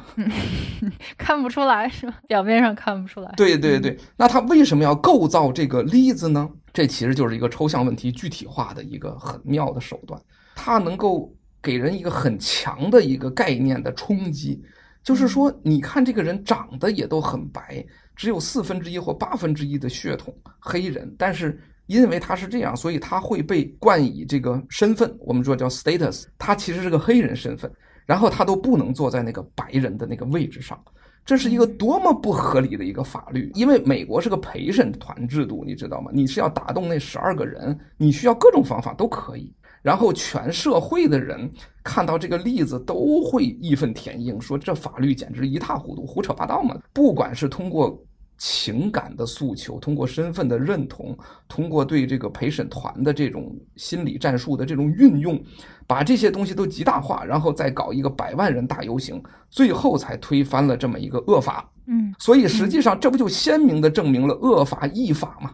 [1.17, 2.17] 看不出来是吧？
[2.29, 3.33] 表面上看不出来。
[3.35, 6.49] 对对对，那他为什么要构造这个例子呢？
[6.71, 10.17] 这其实就是一个抽象问题具体化的一个很妙的手段，
[10.55, 11.29] 它能够
[11.61, 14.63] 给人一个很强的一个概念的冲击。
[15.03, 17.83] 就是说，你看这个人长得也都很白，
[18.15, 27.71] 只有四分之一或八分之一的血统黑人，但是因为他是这样，所以他会被冠以这个身份，我们说叫 status，他其实是个黑人身份，
[28.05, 30.81] 然后他都不能坐在那个白人的那个位置上，
[31.25, 36.11] 这是一个多么不合理的一个法律，因为美国是个陪审团制度，你知道吗？
[36.13, 39.51] 你是要打动那十二个人，你需要各种方法都可以。
[39.81, 41.49] 然后全社会的人
[41.83, 46.75] 看到这个例子都会义愤填膺，说这法律简直一塌糊涂，胡扯八道嘛！
[46.93, 47.99] 不管是通过
[48.37, 51.17] 情感的诉求，通过身份的认同，
[51.47, 55.39] 通过对这个陪审团的这种心理战术的这种运用，
[55.87, 61.69] 把这些东西都极大化，然后再搞一个百万人大游行，最后才推翻了这么一个恶法。
[61.87, 65.51] 嗯，所以实际上这不就鲜明地证明了恶法亦法吗？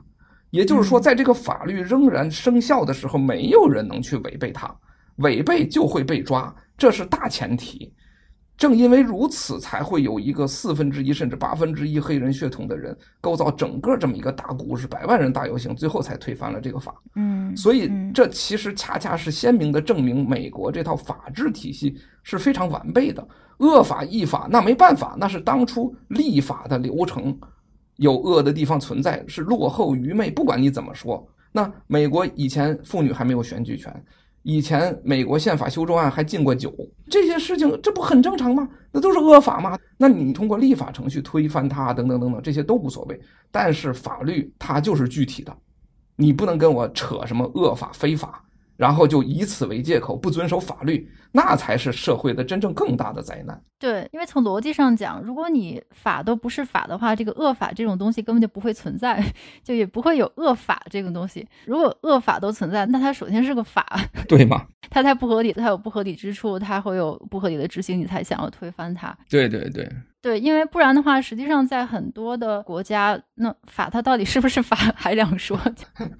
[0.57, 4.75] 也就是说，在这个法律仍然生效的时候，没有人能去违背它，
[5.17, 7.93] 违背就会被抓，这是大前提。
[8.57, 16.95] 正因为如此，才会有一个四分之一甚至八分之一黑人血统的人构造整个这么一个大故事，百万人大游行，最后才推翻了这个法。
[17.13, 23.23] 嗯，所以这其实恰恰是鲜明的证明，美国这套法治体系是非常完备的。
[23.59, 27.37] 恶法亦法，那没办法，那是当初立法的流程
[27.97, 30.31] 有恶的地方存在，是落后愚昧。
[30.31, 33.93] 不管你怎么说，那美国以前妇女还没有选举权。
[34.43, 36.73] 以前美国宪法修正案还禁过酒，
[37.09, 38.67] 这些事情这不很正常吗？
[38.91, 39.77] 那都是恶法吗？
[39.97, 43.19] 那你通过立法程序推翻它，等等等等，这些都无所谓。
[43.51, 45.53] 但是法律它就是具体的，
[46.15, 48.41] 你不能跟我扯什么恶法非法。
[48.77, 53.59] 然后就以此为借口不遵守法律，那才是社会的真正更大的灾难。
[53.79, 59.23] 对，因为从逻辑上讲，如果你法都不是法的话，这个恶法这种东西根本就不会存在，
[59.63, 61.47] 就也不会有恶法这个东西。
[61.65, 63.85] 如果恶法都存在，那它首先是个法，
[64.27, 64.65] 对吗？
[64.89, 69.15] 它才不合理，它有不合理之处，它会有不合理的执行，你才想要推翻它。
[69.29, 69.87] 对对对。
[70.19, 75.57] 对，因为不然的话，实际上在很多的国家，那法它到底是不是法还两说。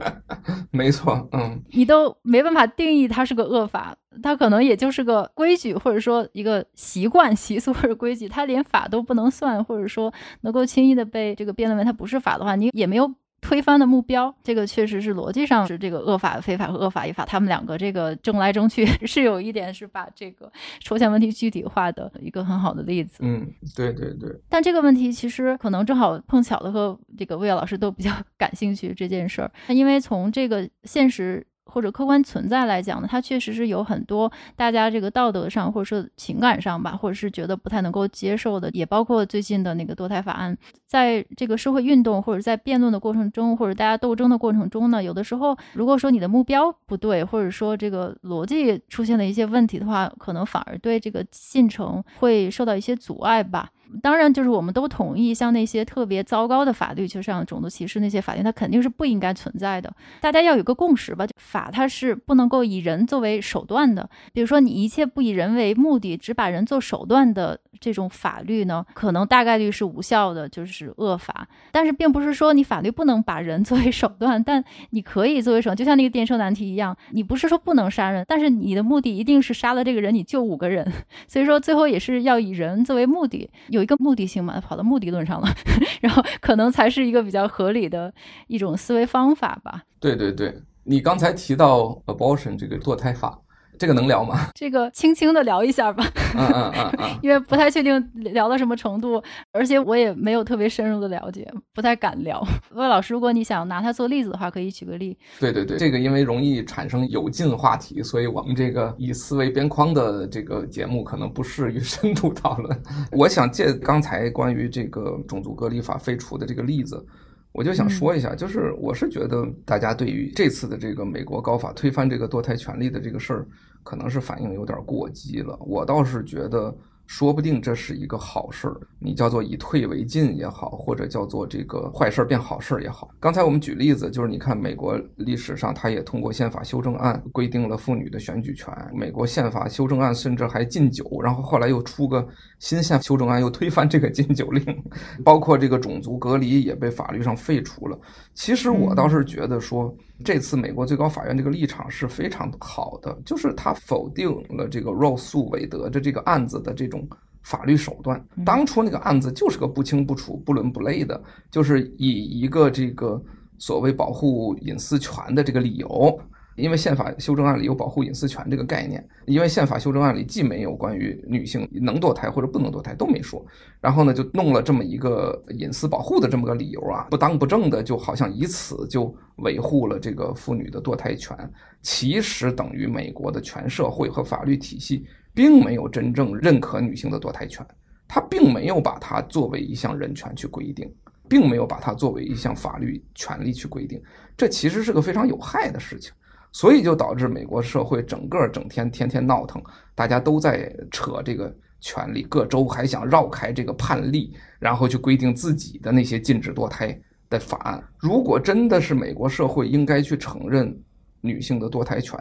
[0.72, 13.14] 没错，嗯，你都没办法定义它是个恶法，它可能也就是个规矩，或者说一个习惯、习俗或者规矩，它连法都不能算，或者说能够轻易的被这个辩论为它不是法的话，你也没有。
[13.40, 23.20] 推翻的目标，这个确实是逻辑上是这个恶法非法和恶法亦法，他们两个这个争来争去 是有一点是把这个抽象问题具体化的一个很好的例子。
[23.20, 24.36] 嗯，对对对。
[24.50, 31.46] 但这个问题其实可能正好碰巧的和这个魏老师都比较 感兴趣这件事儿，因为从这个现实。
[31.68, 40.58] 或者客观存在来讲呢，它确实是有很多大家这个道德上或者说情感上吧，或者是觉得不太能够接受的，也包括最近的那个堕胎法案，
[40.88, 53.70] 在这个社会运动或者在辩论的过程中，或者大家斗争的过程中呢，有的时候如果说你的目标不对，或者说这个逻辑出现了一些问题的话，可能反而对这个进程会受到一些阻碍吧。
[54.04, 59.90] 当然，就是我们都同意，像那些特别糟糕的法律，就像种族歧视那些法律，它肯定是不应该存在的。
[60.20, 64.10] 大家要有个共识吧，法它是不能够以人作为手段的。
[64.34, 71.48] 比如说，你一切不以人为目的，只把人做手段的这种法律呢，可能大概率是无效的，就是恶法。
[71.72, 80.86] 但是，并不是说你法律不能把人 作为手段，但你可以作为手段，就像那个电车难题一样，你不是说不能杀人，但是你的目的一定是杀了这个人，你救五个人。
[81.28, 83.50] 所以说，最后也是要以人作为目的。
[83.70, 85.48] 有一个目的性嘛，跑到目的论上了，
[86.02, 88.14] 然后可能才是一个比较合理的
[88.48, 89.84] 一种思维方法吧。
[90.00, 90.54] 对对对，
[90.84, 93.40] 你刚才提到 abortion 这个堕胎法。
[93.78, 94.50] 这个能聊吗？
[94.54, 96.04] 这个轻轻的聊一下吧，
[96.36, 99.22] 嗯嗯嗯嗯， 因为不太确定聊到什么程度，
[99.52, 102.42] 而且我也没有特别深入的了解，不太敢聊。
[102.74, 105.18] 魏老师，如果你想拿它做例子的话，可以举个例。
[105.40, 112.84] 对对对，这个因为容易产生有劲话题，所以我们这个以思维边框的这个节目可能不适于 深度讨论。
[113.12, 117.06] 我想借刚才关于这个种族隔离法废除的这个例子。
[117.54, 123.48] 我就想说一下，就是我是觉得大家对于这次的这个美国高法推翻这个堕胎权利的这个事儿，
[123.88, 125.58] 可能是反应有点过激了。
[125.62, 126.76] 我倒是觉得。
[127.10, 133.10] 说不定这是一个好事儿，你叫做以退为进也好，或者叫做这个坏事儿变好事儿也好。
[133.18, 138.68] 刚才我们举例子，就是你看美国历史上，他也通过宪法修正案规定了妇女的选举权。
[138.94, 142.28] 美国宪法修正案甚至还禁酒，然后后来又出个
[142.60, 144.66] 新宪修正案，又推翻这个禁酒令，
[145.24, 147.98] 包括这个种族隔离也被法律上废除了。
[148.38, 149.94] 其实我倒是觉得说。
[150.26, 157.08] 这次美国最高法院这个立场是非常好的，就是他否定了这个罗诉韦德的这个案子的这种
[157.44, 158.20] 法律手段。
[158.44, 161.22] 当初那个案子就是个不清不楚、不伦不类的，
[161.52, 163.24] 就是以一个这个
[163.60, 166.20] 所谓保护隐私权的这个理由。
[166.58, 173.46] 因为宪法修正案里有保护隐私权这个概念，因为宪法修正案里既没有关于女性能堕胎或者不能堕胎都没说，
[173.80, 181.38] 然后呢就弄了这么一个隐私保护的这么个理由啊，不当不正的，就好像以此就维护了这个妇女的堕胎权，
[181.84, 185.06] 其实等于美国的全社会和法律体系
[185.36, 187.64] 并没有真正认可女性的堕胎权，
[188.08, 190.92] 它并没有把它作为一项人权去规定，
[191.30, 194.02] 并没有把它作为一项法律权利去规定，
[194.36, 196.12] 这其实是个非常有害的事情。
[196.52, 199.62] 所以就导致美国社会整个整天天天闹腾，
[199.94, 207.84] 大家都在扯这个权利，各州还想绕开这个判例，然后去规定自己的那些禁止堕胎的法案。
[207.98, 210.76] 如果真的是美国社会应该去承认
[211.22, 212.18] 女性的堕胎权，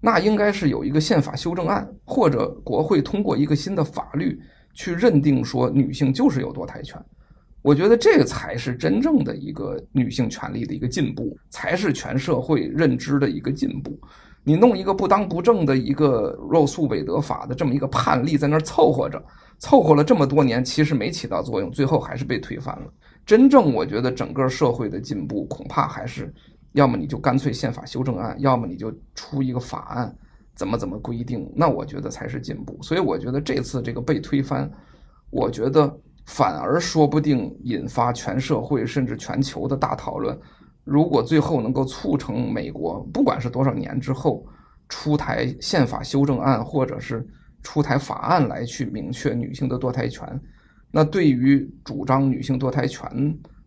[0.00, 4.40] 那应该是有一个宪法修正案，或者国会通过一个新的法律
[4.72, 6.98] 去认定说女性就是有堕胎权。
[7.66, 13.98] 我觉得这个才是真正的一个女性权利的一个进步，才是全社会认知的一个进步。
[14.44, 19.20] 你弄一个不当不正的一个肉诉韦德法的这么一个判例在那儿凑合着，
[19.58, 22.86] 凑合了这么多年，其实没起到作用，最后还是被推翻了。
[23.26, 26.32] 真正我觉得整个社会的进步，恐怕还是
[26.74, 30.16] 要么你就干脆宪法修正案，要么你就出一个法案，
[30.54, 32.78] 怎么怎么规定，那我觉得才是进步。
[32.80, 34.70] 所以我觉得这次这个被推翻，
[35.30, 35.92] 我觉得。
[36.26, 40.38] 反而说不定引发全社会甚至全球的大讨论。
[40.84, 44.46] 如果最后能够促成美国，不管是多少年之后
[44.88, 47.26] 出台宪法修正案，或者是
[47.62, 50.24] 出台法案来去明确女性的堕胎权，
[50.90, 53.08] 那对于主张女性堕胎权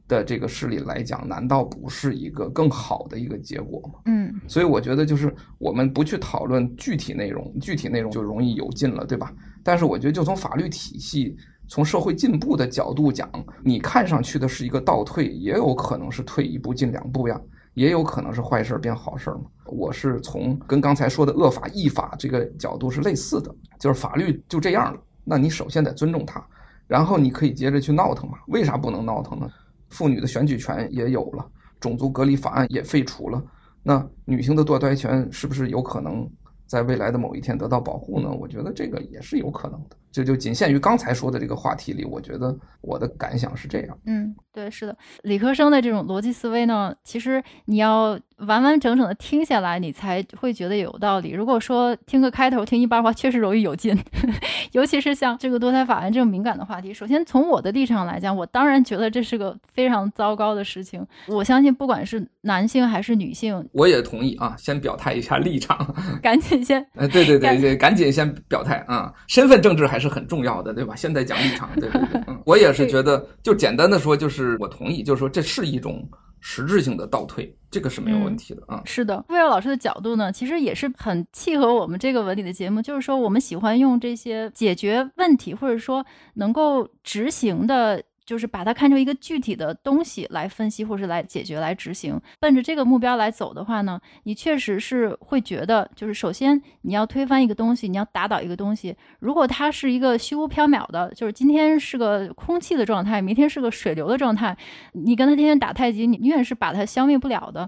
[0.07, 3.99] 的这个势力来讲，难道不是一个更好的一个结果吗？
[4.05, 9.33] 嗯，所以我觉得就是我们不去讨论具体内容，具体内容就容易有劲了，对吧？
[9.61, 11.35] 但是我觉得就从法律体系。
[11.69, 13.29] 从社会进步的角度讲，
[13.63, 17.39] 你看上去的是一个倒退，也有可能是退一步进两步呀，
[17.75, 19.41] 也有可能是坏事变好事嘛。
[19.67, 26.43] 我是从跟刚才说的恶法易法这个角度是类似的，就是法律就这样了，那你首先得尊重它，
[26.87, 28.39] 然后你可以接着去闹腾嘛。
[28.47, 29.47] 为啥不能闹腾呢？
[29.89, 31.47] 妇女的选举权也有了，
[31.79, 33.39] 种族隔离法案也废除了，
[33.83, 36.27] 那女性的堕胎权是不是有可能
[36.65, 38.31] 在未来的某一天得到保护呢？
[38.31, 39.95] 我觉得这个也是有可能的。
[40.11, 43.97] 就就仅限于刚才说的这个话题里，我觉得我的感想是这样。
[44.05, 51.31] 嗯，对，是的，理科生的这种逻辑思维呢，其实你要完完整整的听下来，你才会觉得有道理。
[51.31, 53.97] 如果说听个开头，听一半的话，确实容易有劲。
[54.73, 61.05] 尤其是像这个多胎法案这种敏感的话题，首先从我的立场来讲，我当然觉得这是个非常糟糕的事情。
[61.27, 64.55] 我相信，不管是男性还是女性，我也同意啊。
[64.57, 70.95] 先表态一下立场， 赶紧先，哎，对对对对，赶紧先表态啊，身份政治还是很重要的，对吧？
[70.95, 76.07] 现在讲立场，对对对， 嗯，我也是觉得，就简单的说，就是我同意，就是说这是一种
[76.39, 78.77] 实质性的倒退，这个是没有问题的啊。
[78.77, 88.01] 嗯，是的，魏老师的角度呢，其实也是很契合我们这个文理的节目，就是说我们喜欢用这些解决问题，或者说能够执行的。
[88.29, 92.21] 就是把它看成一个具体的东西来分析，或是来解决、来执行。
[92.39, 98.95] 奔着这个目标来走的话呢，你确实是会觉得，就是首先你要推翻一个东西，你要打倒一个东西。
[99.19, 104.55] 如果它是一个虚无缥缈的，就是今天是个空气的状态，明天是个水流的状态，
[104.93, 107.67] 你跟他天天打太极，你永远是把它消灭不了的。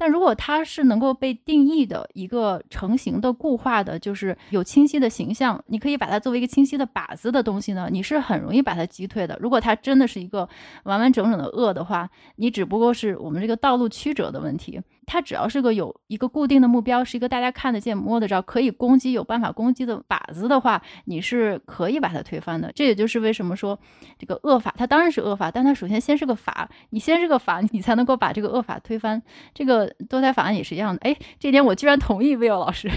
[0.00, 9.36] 但如果它是能够被定义的一个成型的固化的，就是有清晰的形象，你可以把它作为一个清晰的靶子的东西呢，你是很容易把它击退的。
[9.40, 10.48] 如果它真的是一个
[10.84, 14.80] 完完整整的恶的话，你只不过是我们这个道路曲折的问题。
[15.10, 22.70] 它只要是个有一个固定的目标，是一个大家看得见、摸得着、可以攻击、有办法攻击的靶子的话，你是可以把它推翻的。
[22.74, 23.78] 这也就是为什么说
[24.18, 29.22] 这个恶法，它当然是恶法，但它首先先是个法，你先是个法，你才能够把这个恶法推翻。
[29.54, 31.00] 这个堕胎法案也是一样的。
[31.00, 32.90] 哎，这点我居然同意 Will 老师。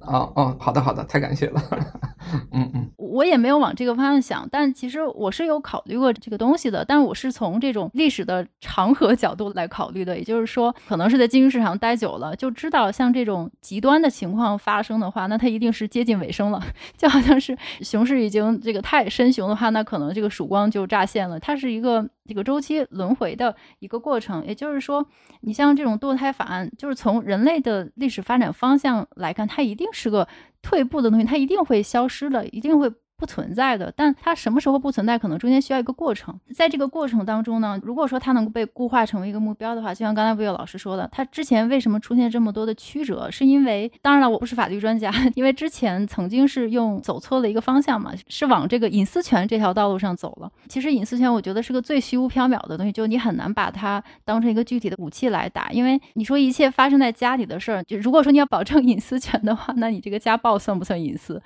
[0.00, 1.60] 哦 哦，好的好的，太感谢了。
[2.52, 11.28] 嗯嗯，我也没有往这个方向想，但其实我是有考虑过这个东西的，但我是从这种历史的长河角度来考虑的，也就是说，可能是在。
[11.34, 16.62] 金融市场待久了，就知道像这种极端的情况发生的话，那它一定是接近尾声了。
[16.96, 21.40] 就好像是熊市已经这个太深熊的话，那可能这个曙光就乍现了。
[21.40, 24.46] 它是一个这个周期轮回的一个过程。
[24.46, 25.04] 也就是说，
[25.40, 30.28] 你像这种堕胎法案，就是从人类的历史发展方向来看，它一定是个
[30.62, 32.88] 退步的东西，它一定会消失的，一定会。
[33.16, 35.18] 不存在的，但它什么时候不存在？
[35.18, 36.38] 可能中间需要一个过程。
[36.54, 43.30] 在这个过程当中呢，如果说它能够被固化成为一个目标的话，就像刚才魏老师说的，它之前为什么出现这么多的曲折？
[43.30, 50.50] 是因为，当然了，我不是法律专家，因为之前曾经是用走错了一个方向嘛，是往这个隐私权这条道路上走了。
[50.68, 55.70] 其实隐私权，我觉得是个最虚无缥缈的东西，就你很难把它当成一个具体的武器来打。
[55.70, 61.40] 因为你说一切发生在家里的事儿，就如果说你要保证隐私权的话，那你这个家暴算不算隐私？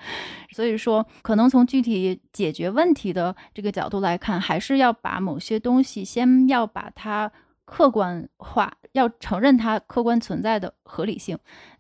[0.53, 7.29] 所以说，可能从从具体解决问题的这个角度来看，还是要把某些东西先要把它
[7.65, 11.37] 客观化，要承认它客观存在的合理性，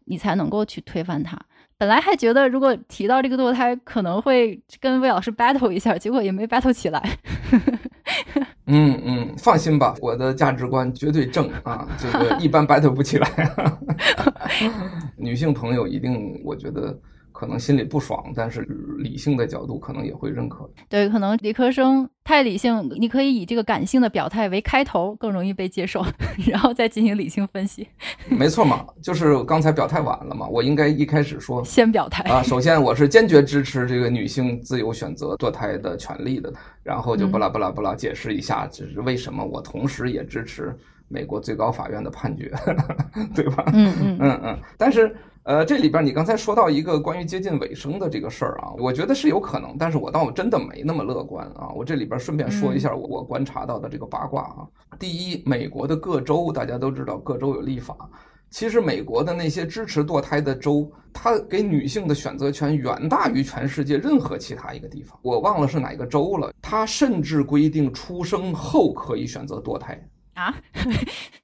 [0.06, 1.38] 你才能够去推翻它。
[1.76, 7.00] 本来还觉得如果提到这个堕胎，可能会跟魏老师 battle 一下，结果也没 battle 起来。
[8.66, 13.30] 嗯嗯，放心吧，我的价值观绝对正啊，这个一般 battle 不起来。
[15.16, 16.98] 女性朋友一定，我觉得。
[17.38, 18.62] 可能心里不爽，但是
[18.98, 20.68] 理性的角度可能也会认可。
[20.88, 26.04] 对，可能理科生太理性，你可以以这个感性的表态为开头，更容易被接受，
[26.50, 27.86] 然后再进行理性分析。
[28.28, 32.42] 没错嘛，就是刚才表态晚了嘛，我应该一开始说先表态啊。
[32.42, 40.76] 首先，我是坚决支持这个女性自由选择堕胎的权利的，然后就巴拉巴拉巴拉解释一下，就是为什么我同时也支持
[41.06, 42.52] 美国最高法院的判决，
[43.32, 43.62] 对吧？
[43.72, 45.14] 嗯嗯嗯嗯，但是。
[45.48, 51.70] 呃，这里边你刚才说到一个关于接近尾声的这个事儿啊，我觉得是有可能，但是我倒真的没那么乐观啊。
[51.74, 54.68] 我这里边顺便说一下我我观察到的这个八卦啊。
[54.98, 57.96] 第一，美国的各州大家都知道，各州有立法。
[58.50, 65.18] 其实美国的那些支持堕胎的州，它给女性的选择权远大于全世界任何其他一个地方。
[65.22, 69.98] 我忘了是哪个州了，它甚至规定出生后可以选择堕胎
[70.34, 70.54] 啊。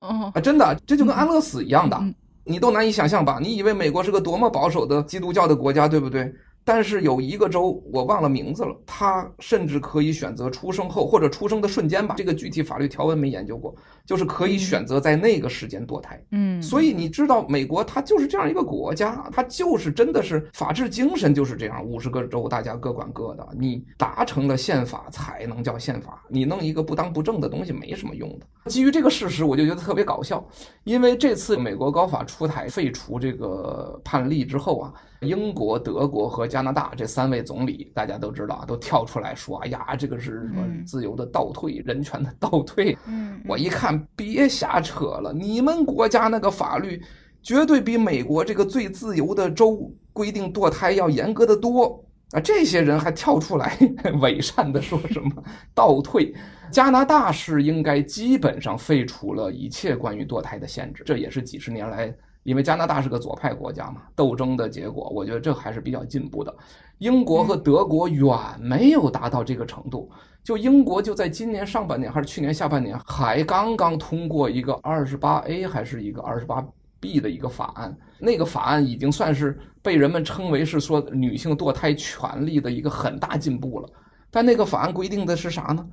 [0.34, 1.98] 啊，真的，这就跟安乐死一样的。
[2.45, 3.38] 你都难以想象吧？
[3.40, 6.32] 你以为美国是个多么保守的基督教的国家，对不对？
[6.65, 13.75] 但是有一个州，我忘了名字了，他甚至可以选择出生后或者出生的瞬间吧，这个具体法律条文没研究过，
[14.07, 16.19] 就是可以选择在那个时间堕胎。
[16.31, 28.71] 嗯，所以你知道，美国它就是这样一个国家，它就是真的是法治精神就是这样，五十个州大家各管各的，你达成了宪法才能叫宪法，你弄一个不当不正的东西没什么用的。
[28.71, 30.43] 基于这个事实，我就觉得特别搞笑，
[30.85, 34.95] 因为这次美国高法出台废除这个判例之后啊。
[35.27, 47.03] 英国、德国和加拿大这三位总理，大家都知道啊，都跳出来说：“哎呀，这个是什么自由的倒退，人权的倒退。”嗯，我一看，别瞎扯了，你们国家那个法律
[47.43, 52.41] 绝对比美国这个最自由的州规定堕胎要严格的多啊！
[52.41, 53.79] 这些人还跳出来
[54.20, 55.31] 伪善的说什么
[55.75, 56.35] 倒退？
[56.72, 62.12] 加拿大是应该基本上废除了一切关于堕胎的限制，这也是几十年来。
[62.45, 66.55] 因为加拿大是个左派国家嘛，斗争的结果，我觉得这还是比较进步的。
[66.99, 70.11] 英国和德国远没有达到这个程度，
[70.42, 76.62] 就英国就在今年上半年还是去年下半年，还刚刚通过一个二十八 A 还是一个二十八
[77.01, 83.88] B 的一个法案，那个法案已经算是被人们称为是说女性堕胎权利的一个很大进步了。
[84.30, 85.84] 但那个法案规定的是啥呢？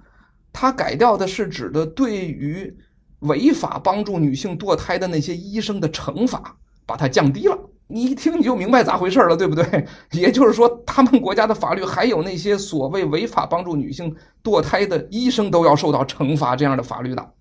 [0.51, 2.77] 它改掉的是指的对于。
[3.21, 6.55] 违法帮助女性堕胎的那些医生的惩罚，
[6.85, 7.57] 把它降低了。
[7.87, 9.85] 你一听你就明白咋回事了，对不对？
[10.13, 17.33] 也就是说，他们国家的法律还有那些所谓违法帮助女性堕胎的医生都要受到惩罚这样的法律的。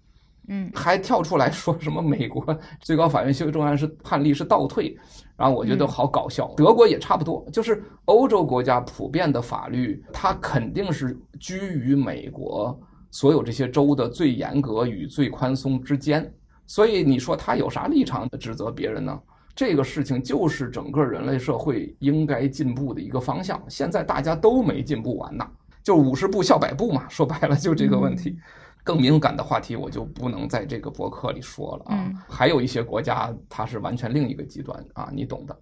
[0.49, 2.45] 嗯，还跳出来说什么美国
[2.81, 4.93] 最高法院修正案是判例是倒退，
[5.37, 6.53] 然后我觉得好搞笑。
[6.57, 12.77] 德国也差不多，就是欧洲国家普遍的法律，它肯定是居于美国。
[13.11, 16.33] 所有这些州的最严格与最宽松之间，
[16.67, 19.21] 所以你说他有啥立场指责别人呢？
[19.55, 23.61] 这个事情就是整个人类社会应该进步的一个方向。
[23.69, 25.47] 现在大家都没进步完呢，
[25.83, 27.07] 就五十步笑百步嘛。
[27.09, 28.39] 说白了就这个问题。
[28.83, 32.11] 更敏感的话题我就不能在这个博客里说了啊。
[32.29, 35.55] 还有一些国家它是完全另一个极端啊，你懂的。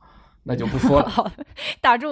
[0.49, 1.09] 那就不说了。
[1.11, 1.31] 好，
[1.83, 2.09] 打住。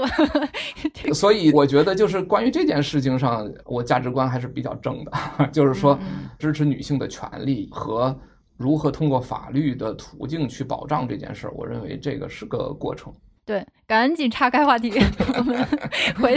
[1.15, 5.13] 所以我觉得，就是关于这件事情上，我价值观还是比较正的，
[5.51, 5.99] 就是说
[6.39, 8.15] 支持女性的权利和
[8.59, 13.11] 如何通过法律的途径去保障这件事儿，我认为这个是个过程。
[13.47, 14.93] 对，赶紧岔开话题，
[15.39, 15.57] 我们
[16.21, 16.37] 回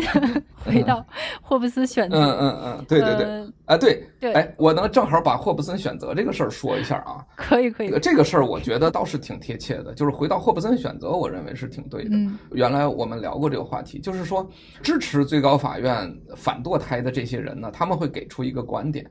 [0.64, 1.04] 回到
[1.42, 2.16] 霍布斯选择。
[2.16, 7.26] 嗯嗯嗯，对对对，呃、啊对对，哎，我能正好把霍布森选择这个事儿说一下啊？
[7.36, 12.12] 可以可以，这个事儿我觉得倒是挺贴切的，就是回到霍布森选择，我认为是挺对的。
[12.14, 14.48] 嗯，原来我们聊过这个话题，就是说
[14.84, 19.04] 支持最高法院反堕胎的这些人呢，他们会给出一个观点。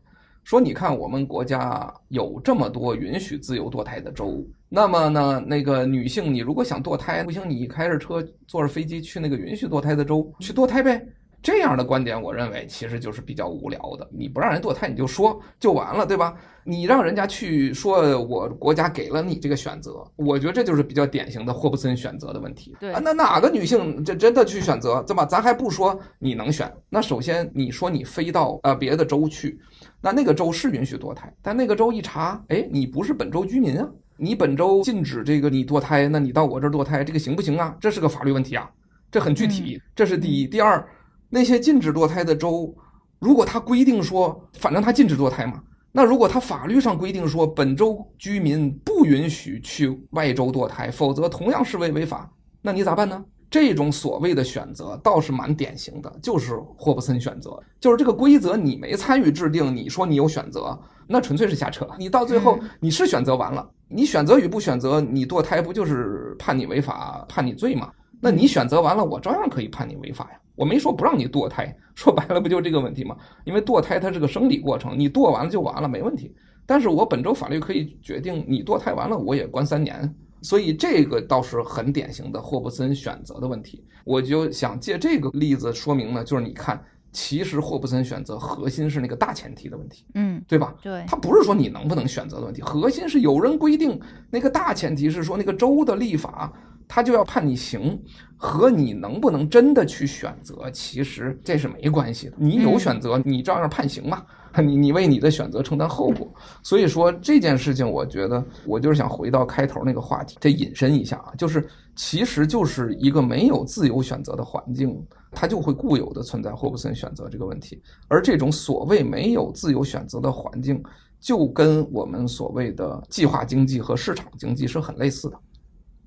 [0.48, 11.06] 说，你看我们国家有这么多允许自由堕胎的州，那么呢，那个女性你如果想堕胎，不行，你开着车坐着飞机去那个允许堕胎的州去堕胎呗。
[11.42, 14.08] 这样的观点，我认为其实就是比较无聊的。
[14.10, 16.34] 你不让人堕胎，你就说就完了，对吧？
[16.64, 22.74] 你让人家去说，我国家给了你这个选择，我觉得这就是比较典型的霍布森选择的问题。
[22.80, 25.26] 对啊，那哪个女性这真的去选择，对吧？
[25.26, 29.60] 咱还不说你能选，那首先你说你飞到呃别的州去。
[30.00, 37.76] 那那个州是允许堕胎，但那个州一查，哎，你不是本州居民啊，你本州禁止这个你堕胎，那你到我这儿堕胎，这个行不行啊？
[37.80, 38.70] 这是个法律问题啊，
[39.10, 40.46] 这很具体，这是第一。
[40.46, 40.88] 第二，
[41.28, 42.72] 那些禁止堕胎的州，
[43.18, 52.30] 如果他规定说，反正他禁止堕胎嘛，那如果他法律上规定说本州居民不允许去外州堕胎，否则同样视为违法，
[52.62, 53.24] 那你咋办呢？
[53.50, 61.88] 这种所谓的选择倒是蛮典型的，就是霍布森选择，就是这个规则你没参与制定，你说你有选择，那纯粹是瞎扯。
[61.98, 67.90] 你到最后你是选择完了，你选择与不选择，你堕胎不就是判你违法、判你罪吗？
[68.20, 70.38] 那你选择完了，我照样可以判你违法呀。
[70.54, 73.16] 我没说不让你堕胎，说白了不就这个问题吗？
[73.44, 76.34] 因为堕胎它是个生理过程，你堕完了就完了，没问题。
[76.66, 80.14] 但是我本周法律可以决定，你堕胎完了我也关三年。
[80.42, 83.84] 所以这个倒是很典型的霍布森选择的问题。
[84.04, 86.82] 我就想借这个例子说明呢，就是你看。
[87.10, 90.74] 其实霍布森选择核心是那个大前提的问题，嗯，对吧？
[90.82, 93.98] 对，他不是说你能不能选择的问题，核心是有人规定
[94.30, 96.52] 那个大前提是说那个州的立法，
[96.86, 97.98] 他就要判你刑，
[98.36, 102.34] 和你能不能真的去选择，其实这是没关系的。
[102.36, 104.22] 你有选择，你照样判刑嘛，
[104.64, 106.32] 你你为你的选择承担后果。
[106.62, 114.96] 所以说这件事情，我觉得我就是想回到开头那个话题，这引申一下啊，就是其实就是一个没有自由选择的环境。
[115.30, 120.82] 它就会固有的存在霍布森选择这个问题，而这种所谓没有自由选择的环境，
[121.20, 125.38] 就跟我们所谓的计划经济和市场经济是很类似的，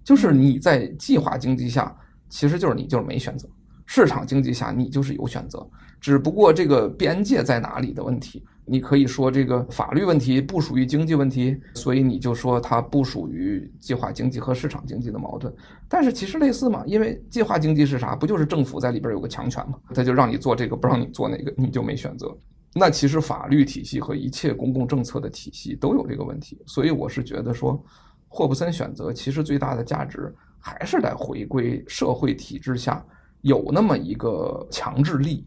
[0.04, 1.96] 就是你在计划经济下，
[2.30, 3.48] 其实就是你就是没选择；
[3.86, 5.64] 市场经济下，你就是有选择，
[6.02, 8.44] 只不过这个边界在哪里的问题。
[8.64, 15.54] 你可以说这个法律问题不属于经济问题，所以你就说它不属于计划经济和市场经济的矛盾。
[15.90, 18.16] 但是其实类似嘛，因为计划经济是啥？
[18.16, 19.78] 不就是政府在里边有个强权嘛？
[19.94, 22.34] 他就让你做这个，不让你做那个，你就没选择。
[22.74, 26.62] 那其实法律体系和一切公共政策的体系都有这个问题。
[26.66, 27.84] 所以我是觉得说，
[28.30, 33.04] 霍布森选择其实最大的价值还是得回归社会体制下
[33.42, 35.46] 有那么一个强制力。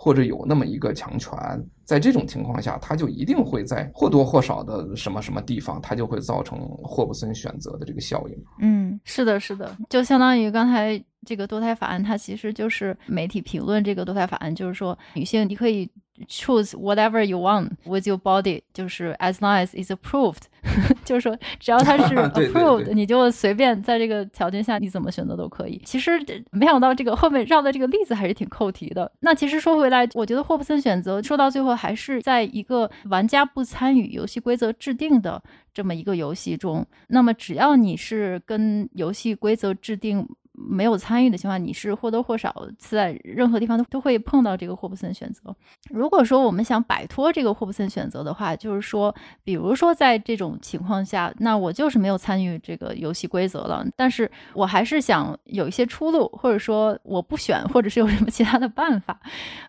[0.00, 1.36] 或者有那么一个强权，
[1.84, 8.44] 在这种情况下，它就一定会在或多或少的什么什么地方，它就会造成霍布森选择的这个效应。
[8.60, 15.90] 嗯，是的，是的，就相当于刚才这个堕胎法案，它其实就是媒体评论这个堕胎法案，就是说女性你可以。
[16.26, 20.46] Choose whatever you want with your body，就是 as long as it's approved，
[21.04, 25.80] 就是说只要它是 approved，你就随便在这个条件下你怎么选择都可以。
[25.84, 26.10] 其实
[26.50, 29.10] 没想到这个后面绕的这个例子还是挺扣题的。
[29.20, 35.42] 那其实说回来，我觉得霍布森选择说到最后还是在一个玩家不参与游戏规则制定的
[35.72, 36.86] 这么一个游戏中。
[37.08, 40.26] 那么只要你是跟游戏规则制定。
[40.58, 45.54] 没有参与的情况，你是或多或少在任何地方都都会碰到这个霍布森选择。
[45.90, 59.18] 如果说我们想摆脱这个霍布森选择的话，就是说，比如说在这种情况下，那我就是没有参与这个游戏规则了，但是我还是想有一些出路，或者说我不选，或者是有什么其他的办法，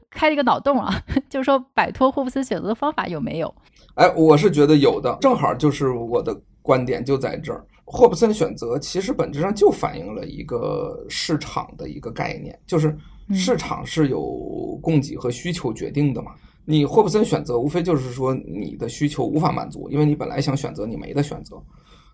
[0.10, 0.94] 开一个脑洞啊，
[1.30, 3.54] 就是说摆脱霍布森选择的方法有没有？
[3.96, 7.64] 哎，我是觉得有的，正好就是我的观点就在这儿。
[7.92, 12.96] 霍布森选择其实本质上就反映了一个市场的一个概念，就是
[13.34, 16.36] 市场是由供给和需求决定的嘛。
[16.66, 21.60] 你霍布森选择无非就是说你的需求无法满足，因为你本来想选择，你没得选择，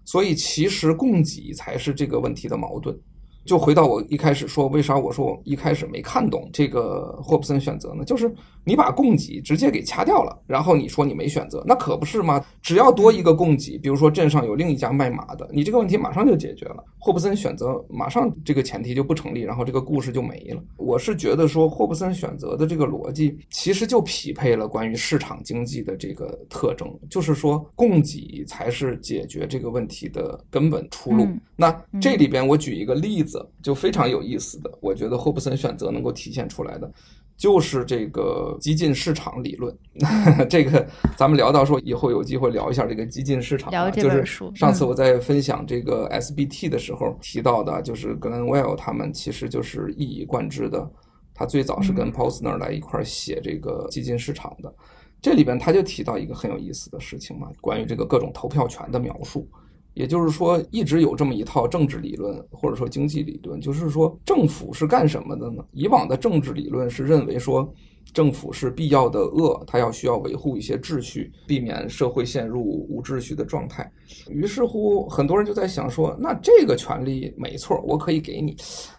[0.06, 2.98] 所以其实供给才是这个问题的矛盾。
[3.46, 8.04] 就回到我一开始说，为啥我说我一开始没看懂这个霍布森选择呢？
[8.04, 8.34] 就是
[8.64, 12.44] 你把供给直接给掐掉了，然后你说你没选择，那可不是吗？
[12.64, 16.84] 只要多一个供给，比如说镇上有另一家卖马的，你这个问题马上就解决了。
[16.98, 20.64] 霍布森选择马上这个前提就不成立，然后这个故事就没了。
[20.76, 31.28] 我是觉得说霍布森选择的这个逻辑其实就匹配了关于市场经济的这个特征，就是说供给才是解决这个问题的根本出路。
[31.56, 31.72] 那
[32.02, 33.35] 这里边我举一个例子。
[33.64, 36.92] 就非常有意思的，我觉得霍布森选择能够体现出来的，
[37.38, 39.76] 就是这个激进市场理论。
[40.50, 40.86] 这个
[41.18, 44.26] 咱们聊到说以后有机会聊一下这个激进市场啊，就是
[44.56, 50.90] 上次我在分享这个 SBT 的时候提到的，就是 Glenn Weil 他们其实就是一以贯之的，
[51.34, 54.74] 他最早是跟 Posner 来一块写这个激进市场的。
[55.22, 59.48] 这里边他就提到一个很有意思的事情嘛，关于这个各种投票权的描述。
[59.96, 65.66] 也就是说，一直有这么一套政治理论，或者说经济理论，就是说政府是干什么的呢？
[65.72, 67.74] 以往的政治理论是认为说，
[68.14, 73.90] 政府是必要的恶，它要需要维护一些秩序，避免社会陷入无秩序的状态。
[74.30, 78.56] 于是乎，很多人就在想说，那这个权利没错，我可以给你，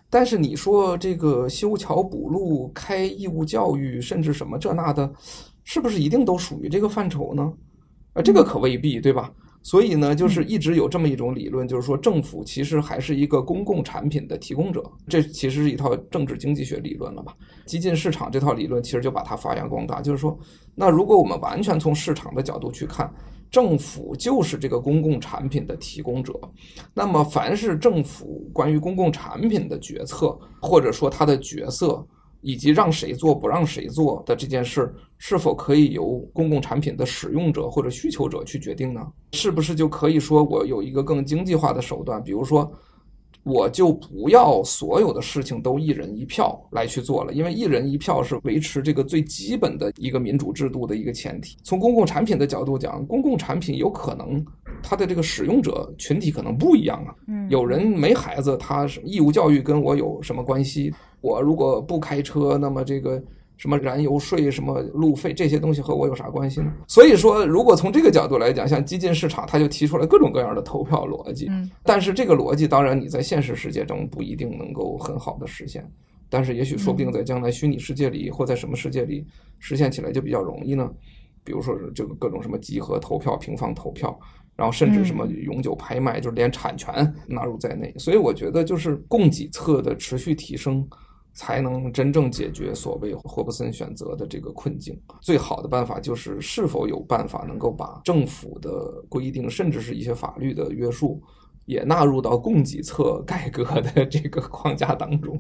[0.09, 5.13] 但是你说这个修桥补路、开义务教育，甚至什么这那的，
[5.63, 7.53] 是不是一定都属于这个范畴呢？
[8.15, 9.31] 啊，这个可未必，对吧？
[9.67, 17.35] 所以呢，就是一直有这么一种理论，就是说政府其实还是一个公共产品的提供者，这其实是一套政治经济学理论了吧？
[17.67, 20.39] 激进市场这套理论其实就把它发扬光大，就是说，
[20.77, 23.13] 那如果我们完全从市场的角度去看，
[23.51, 26.33] 政府就是这个公共产品的提供者，
[26.95, 32.07] 那么凡是政府关于公共产品的决策，或者说它的角色。
[32.47, 39.05] 以及让谁做不让谁做的这件事，是否可以由公共产品的使用者或者需求者去决定呢？
[39.33, 42.71] 是不是就可以说我有一个更经济化的手段，比如说
[43.43, 51.57] 我就不要所有的事情都一人一票来去做了，因为一人一票是维持这个最基本的一个民主制度的一个前提。
[51.65, 54.45] 从公共产品的角度讲，公共产品有可能
[54.85, 57.11] 它的这个使用者群体可能不一样啊。
[57.51, 60.95] 有人没孩子，他义务教育跟我有什么关系？
[61.27, 63.23] 我如果不开车，那么这个。
[63.59, 66.71] 什么燃油税、什么路费这些东西和我有啥关系呢？
[66.87, 71.47] 所以说，如果从这个角度来讲，像激进市场，他就提出了各种各样的投票逻辑。
[71.49, 75.83] 嗯，但是这个逻辑当然你在现实世界中不一定能够很好的实现，
[76.29, 79.27] 但是也许说不定在将来虚拟世界里或在什么世界里
[79.59, 80.91] 实现起来就比较容易呢？
[81.43, 84.15] 比如说是这个各种什么集合投票、平方投票，
[84.55, 87.91] 然后甚至什么永久拍卖，就是连产权纳入在内。
[87.97, 90.87] 所以我觉得就是供给侧的持续提升。
[91.37, 94.99] 才能真正解决所谓霍布森选择的这个困境。
[95.21, 101.21] 最好的办法就是是否有办法能够把政府的规定，甚至是一些法律的约束，
[101.67, 105.39] 也纳入到供给侧改革的这个框架当中。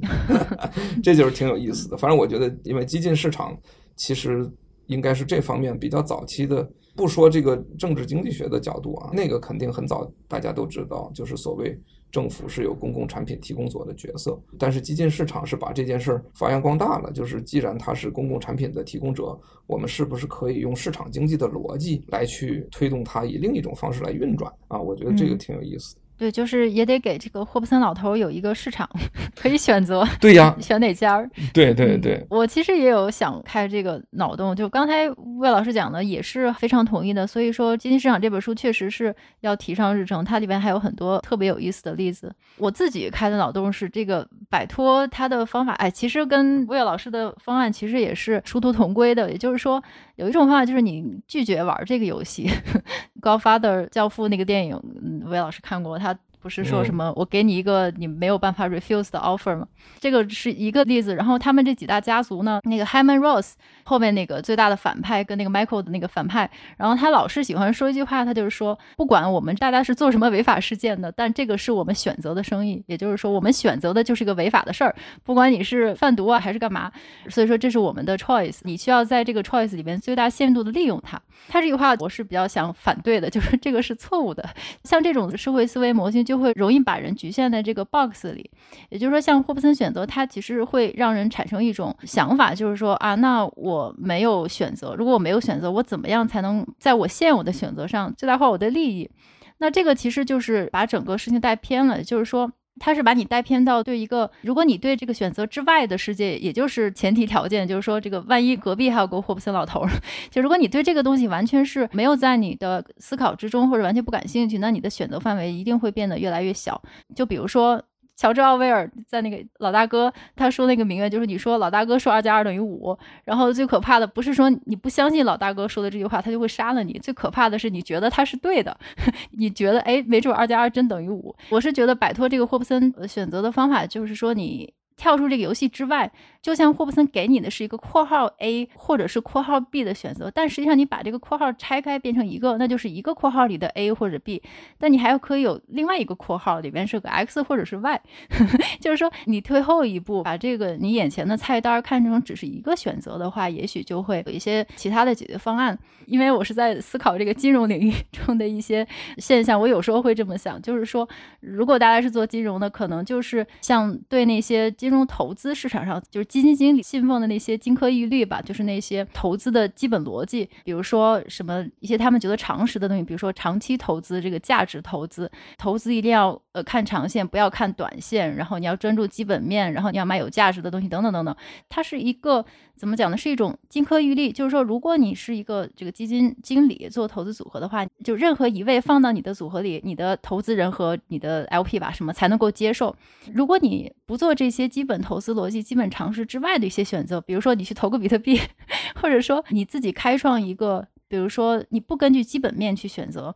[1.03, 1.97] 这就是挺有意思的。
[1.97, 3.57] 反正我觉得，因为激进市场
[3.97, 4.47] 其实
[4.89, 6.69] 应该是这方面比较早期的。
[6.95, 11.79] 不说这个政治经济学的角度啊，那个肯定很早大家都知道，就是所谓。
[12.17, 17.13] 政府是有公共产品提供者的角色，但是基金市场是把这件事儿发扬光大了。
[17.13, 24.81] 就是既然它是公共产品的提供者，我们是不是可以用市场经济的逻辑来去推动它，以另一种方式来运转啊？
[24.81, 26.01] 我觉得这个挺有意思的。
[26.01, 28.89] 嗯对，就是也得给这个霍布森老头有一个市场
[29.37, 30.07] 可以选择。
[30.21, 31.31] 对呀，选哪家儿？
[31.53, 32.27] 对对对、嗯。
[32.31, 35.09] 我其实也有想开这个脑洞，就刚才
[35.39, 37.27] 魏老师讲的也是非常同意的。
[37.27, 42.35] 所以说，《基金市场》这本书确实是要提上日程，它里边还有很多特别有意思的例子。
[42.57, 49.31] 我自己开的脑洞是这个摆脱它的方法，哎，其实跟魏老师的方案其实也是殊途同归的。
[49.31, 49.83] 也就是说，
[50.17, 52.49] 有一种方法就是你拒绝玩这个游戏，
[53.21, 56.19] 《Godfather》教父那个电影，嗯，魏老师看过他。
[56.47, 59.67] 不是说什么我给你一个你没有办法 refuse 的 offer 吗？
[59.99, 61.17] 这个是一个例子。
[61.17, 74.95] 然后他们这几大家族呢，那个 Hyman Ross 后面那个最大的反派跟那个 Michael 的那个反派，然后他老是喜欢说一句话，他就是说，不管我们大家是做什么违法事件的，但这个是我们选择的生意，也就是说，我们选择的就是一个违法的事儿，
[75.25, 76.93] 不管你是贩毒啊还是干嘛。
[77.29, 81.21] 所以说这是我们的 choice，你需要在这个 choice 里面最大限度的利用它。
[81.49, 84.49] 他这句话我是比较想反对的，就是这个是错误的。
[84.85, 86.37] 像这种社会思维模型就。
[86.37, 88.51] 会容易把人局限在这个 box 里，
[88.91, 99.11] 也就是说，像霍布森选择，它其实会让人产生一种想法，就是说啊，那我没有选择，如果我没有选择，我怎么样才能在我现有的选择上最大化我的利益？
[99.57, 102.53] 那这个其实就是把整个事情带偏了，就是说。
[102.79, 109.87] 他是把你带偏到对一个，如果你对这个选择之外的世界，也就是前提条件，就是说这个万一隔壁还有个霍普森老头，
[110.31, 116.81] 就如果你对这个东西完全是没有在你的思考之中，或者完全不感兴趣，那你的选择范围一定会变得越来越小。
[117.15, 117.83] 就比如说。
[118.17, 128.77] 乔治奥威尔在那个老大哥，他说那个名言就是你说老大哥说二加二等于五，然后最可怕的不是说你不相信老大哥说的这句话，他就会杀了你，最可怕的是你觉得他是对的，
[129.39, 131.35] 你觉得哎，没准二加二真等于五。
[131.51, 134.73] 我是觉得摆脱这个霍布森选择的方法就是说你。
[134.99, 136.11] 跳出这个游戏之外，
[136.47, 144.41] 就像霍布森给你的是一个括号 A 或者是括号 B 的选择，但实际上你把这个括号拆开变成一个，那就是一个括号里的 A 或者 B，
[144.79, 148.01] 但你还可以有另外一个括号里边是个 X 或者是 Y，
[148.81, 155.77] 就是说你退后一步，把这个你眼前的菜单看成只是一个选择的话，也许就会有一些其他的解决方案。
[156.07, 158.87] 因为我是在思考这个金融领域中的一些
[159.19, 161.09] 现象，我有时候会这么想，就是说
[161.41, 164.71] 如果大家是做金融的，可能就是像对那些。
[164.77, 181.35] 金融投资市场上，就是基金经理信奉的那些金科玉律吧，就是那些投资的基本逻辑，比如说什么一些他们觉得常识的东西，比如说长期投资，这个价值投资，投资一定要呃看长线，不要看短线，然后你要专注基本面，然后你要买有价值的东西，等等等等，
[181.71, 182.45] 它是一个。
[182.77, 183.17] 怎么讲呢？
[183.17, 192.95] 是一种金科玉律，就是说，如果你是一个这个基金经理做投资组合的话，就任何一位放到你的组合里，你的投资人和你的 LP 吧，什么才能够接受？
[193.33, 198.39] 如果你不做这些基本投资逻辑、基本常识之外的一些选择，比如说你去投个比特币，
[199.01, 200.87] 或者说你自己开创一个。
[201.09, 203.33] 比如说，你不根据基本面去选择，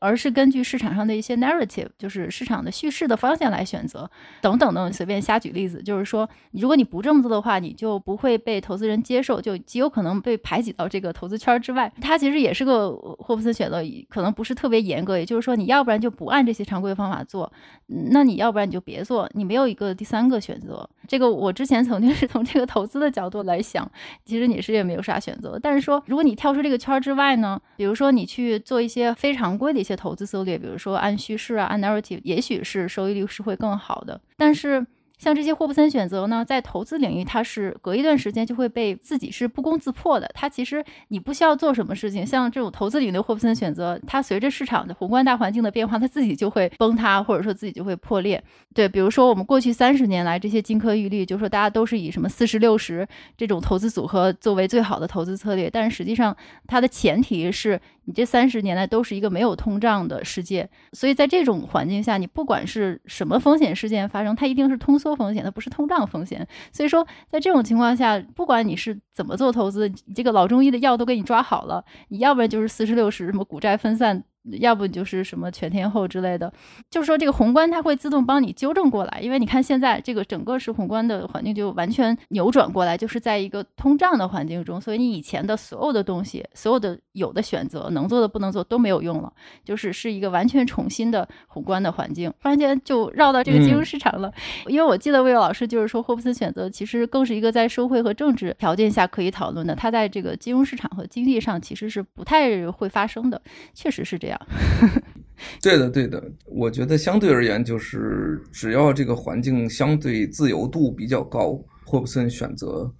[0.00, 11.92] 而是根据市场上的一些 narrative，就是市场的叙事的方向来选择，等等等，随便瞎举例子，就是说，如果你不这么做的话，你就不会被投资人接受，就极有可能被排挤到这个投资圈之外。
[12.00, 17.50] 它其实也是个霍布森选择，可能不是特别严格，也就是说，你要不然就不按这些常规方法做，
[17.86, 20.88] 那你要不然你就别做，你没有一个第三个选择。
[21.06, 23.88] 这个我之前曾经是从这个投资的角度来想，
[24.24, 25.56] 其实你是也没有啥选择。
[25.62, 26.96] 但是说，如果你跳出这个圈。
[27.06, 34.84] 之外呢，比如说你去做一些非常规的一些投资策略，比如说按趋势啊，按 narrative，也许是收益率是会更好的，但是。
[35.18, 40.30] 像这些霍布森选择呢，在投资领域，它是隔一段时间就会被自己是不攻自破的。
[40.34, 48.44] 它其实你不需要做什么事情，像这种投资领域的霍布森选择，它随着市场的宏观大环境的变化，它自己就会崩塌，或者说自己就会破裂。
[48.74, 53.08] 对，比如说我们过去三十年来这些金科玉律，就是说大家都是以什么四十六十
[53.38, 57.80] 这种投资组合作为最好的投资策略，但是实际上它的前提是。
[58.06, 66.46] 你这三十年来都是一个没有通胀的世界，所以在这种环境下，你不管是什么风险事件发生，它一定是通缩风险，它不是通胀风险。
[66.72, 74.24] 所以说，在这种情况下，不管你是怎么做投资，这个老中医的药都给你抓好了，你要不然就是四十六十，什么股债分散。
[74.60, 76.52] 要不就是什么全天候之类的，
[76.90, 89.32] 就是说这个宏观它会自动帮你纠正过来，因为你看现在这个整个是宏观的环境就完全扭转过来，就是在一个通胀的环境中，所以你以前的所有的东西，所有的有的选择，能做的不能做都没有用了，
[89.64, 92.32] 就是是一个完全重新的宏观的环境。
[92.40, 94.28] 突然间就绕到这个金融市场了，
[94.66, 103.40] 嗯、因为我记得魏老师就是说霍布斯选择其实更是一个在社会和政治条件下可以讨论的，它在这个金融市场和经济上其实是不太会发生的，
[103.74, 104.35] 确实是这样。
[105.62, 112.90] 对的，对的，我觉得相对而言，就是只要这个环境相对自由度比较高，霍布森选择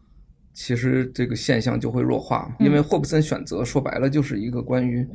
[0.53, 5.07] 其实这个现象就会弱化，因为霍布森选择说白了就是一个关于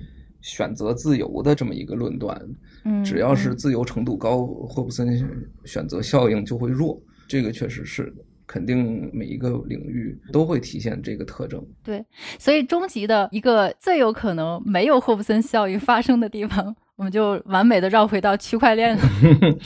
[0.42, 2.40] 选择自由的这么一个论断。
[2.86, 5.18] 嗯，只要是自由程度高，霍布森
[5.66, 8.24] 选择效应就会弱，这个确实是的。
[8.52, 11.66] 肯定每一个领域都会体现这个特征。
[11.82, 12.04] 对，
[12.38, 19.02] 所以终极的一个最有可能没有霍布森效应发生的地方，我们就完美的绕回到区块链了。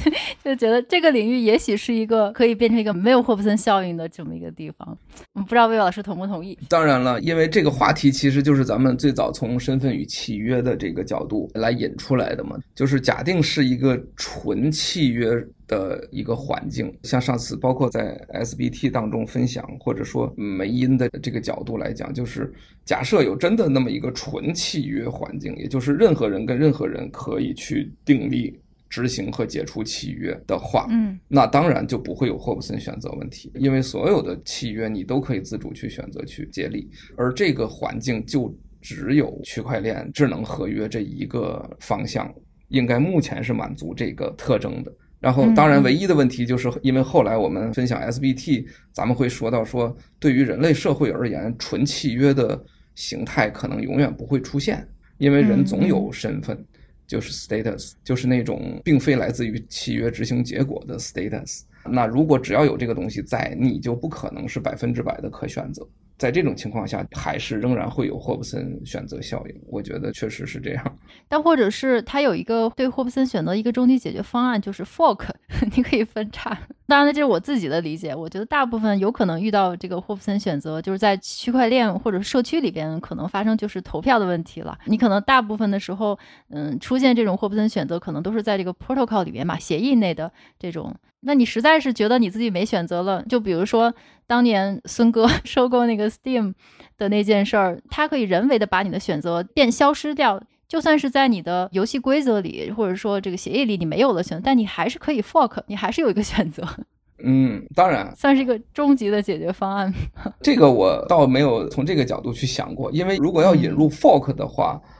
[0.44, 4.96] 就觉得这个领域也许是一个可以变成一个没有霍布森效应的这么一个地方。
[5.32, 6.56] 我不知道魏老师同不同意？
[6.68, 12.56] 当然了，因为这个话题其实就是咱们最早从身份与契约的这个角度来引出来的嘛。
[12.74, 15.42] 就是假定是一个纯契约。
[15.66, 22.52] 的一个环境，像上次包括在 SBT 当中分享，或者说梅因的这个角度来讲，就是
[22.84, 28.58] 假设有真的那么一个纯契约环境，也就是任何人跟任何人可以去订立、
[28.88, 42.32] 执行和解除契约的话，嗯，那当然就不会有霍布森选择问题，因为所有的契约你都可以自主去选择去接力，而这个环境就只有区块链智能合约这一个方向，
[42.68, 44.92] 应该目前是满足这个特征的。
[45.18, 52.62] 然后，当然，唯一的问题就是因为后来我们分享 SBT，咱们会说到说，对于人类社会而言，纯契约的
[52.94, 54.86] 形态可能永远不会出现，
[55.18, 56.62] 因为人总有身份，
[57.06, 61.62] 就是 status，就是那种并非来自于契约执行结果的 status。
[61.90, 65.86] 那如果只要有这个东西在，你就不可能是百分之百的可选择。
[66.18, 69.54] 在这种情况下，还是仍然会有霍布森选择效应。
[69.66, 70.98] 我觉得确实是这样。
[71.28, 75.26] 但或者是他有一个对霍布森选择一个终极解决方案，就是 fork，
[75.76, 76.58] 你可以分叉。
[76.86, 78.14] 当然了，这是我自己的理解。
[78.14, 84.78] 我觉得大部分有可能遇到这个霍布森选择，就是在区块链或者社区里边可能发生就是投票的问题了。
[84.86, 86.18] 你可能大部分的时候，
[86.48, 90.96] 嗯，出现这种霍布森选择，可能都是在这个 protocol 里面嘛，协议内的这种。
[91.26, 93.92] 那你实在是觉得你自己没选择了，就比如说
[94.28, 96.54] 当年孙哥 收购那个 Steam
[96.96, 106.64] 的那件事儿，他可以人为的把你的选择变消失掉，就算是在你的游戏规则里或者说这个协议里你没有了选择，但你还是可以 fork，你还是有一个选择。
[107.24, 109.92] 嗯，当然算是一个终极的解决方案。
[110.40, 114.80] 这个我倒没有从这个角度去想过，因为如果要引入 fork 的话。
[114.84, 114.90] 嗯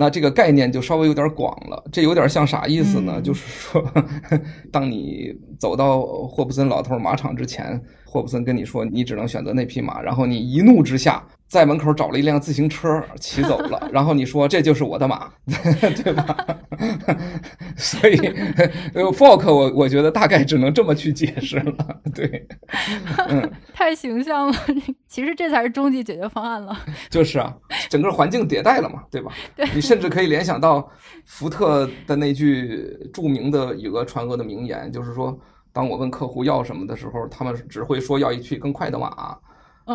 [0.00, 3.16] 那这个概念就稍微有点广了，这有点像啥意思呢？
[3.16, 3.84] 嗯、就是说，
[4.72, 11.22] 当你走到霍布森老头马场之前，霍布森跟你说你只能选择那匹马，然后你一怒之下。
[11.50, 15.28] 在门口找了一辆自行车骑走了， 然后你说这就是我的马，
[16.04, 16.36] 对吧？
[17.76, 18.16] 所以
[19.12, 21.74] ，fork 我我觉得大概只能这么去解释了，
[22.14, 22.46] 对，
[23.28, 24.54] 嗯，太形象了，
[25.08, 26.78] 其实这才是终极解决方案了。
[27.10, 27.52] 就是啊，
[27.90, 29.32] 整个环境迭代了嘛，对吧？
[29.56, 30.88] 对，你甚至可以联想到
[31.26, 35.36] 福特的那句著名的以讹传讹的名言，就是说，
[35.72, 39.36] 当我问客户要什么的时候，他们只会说要一匹更快的马。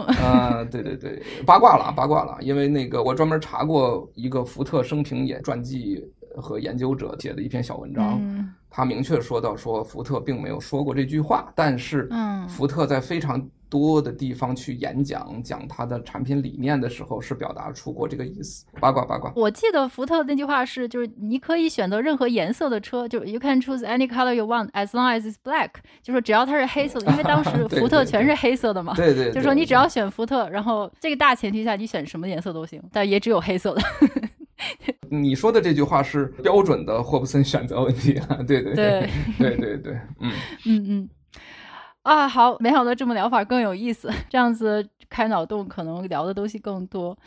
[0.07, 6.03] 嗯、呃，对对对，八卦了，八卦了，因为那个我专门查过一个福特生平演传记
[6.37, 18.65] 和研究者写的一篇小文章，嗯、他明确说到说福特并没有说过这句话，但是，嗯，福特在非常多的地方去演讲，讲他的产品理念的时候，是表达出过这个意思。
[18.79, 25.69] 八卦八卦，我记得福特那句话是，就是你可以选择任何颜色的车，就是 you can choose any color you want as long as it's black，
[26.01, 28.93] 就是只要它是黑色的， 因为当时福特全是黑色的嘛。
[28.95, 33.81] 对 对，就是说你只要选福特，然后这个大前提下你选什么颜色都行，但也只有黑色的。
[35.09, 38.39] 你说的这句话是标准的霍布森选择问题啊！
[38.47, 40.31] 对对对对对对，嗯
[40.65, 41.09] 嗯嗯。
[42.05, 47.17] 啊，好，没想到这么聊法更有意思，这样子开脑洞，可能聊的东西更多。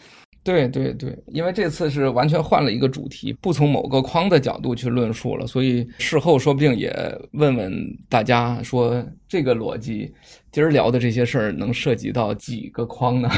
[0.45, 6.95] 对对对，因为这次是完全换了一个主题，不从某个框的角度去论述了，所以事后说不定也
[7.33, 7.73] 问问
[8.09, 10.15] 大家说，这个逻辑，
[10.53, 13.29] 今儿聊的这些事儿能涉及到几个框呢？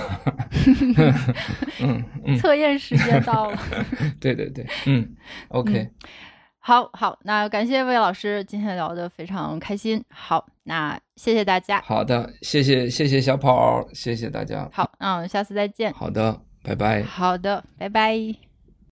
[1.80, 3.58] 嗯，嗯测验时间到了。
[4.20, 5.08] 对对对，嗯
[5.48, 5.72] ，OK。
[5.72, 5.90] 嗯
[6.60, 10.02] 好好，那感谢魏老师，今天聊得非常开心。
[10.10, 11.80] 好，那谢谢大家。
[11.80, 14.68] 好的，谢谢谢谢小跑，谢谢大家。
[14.72, 15.92] 好，那我们下次再见。
[15.94, 17.02] 好的，拜拜。
[17.02, 18.49] 好的，拜拜。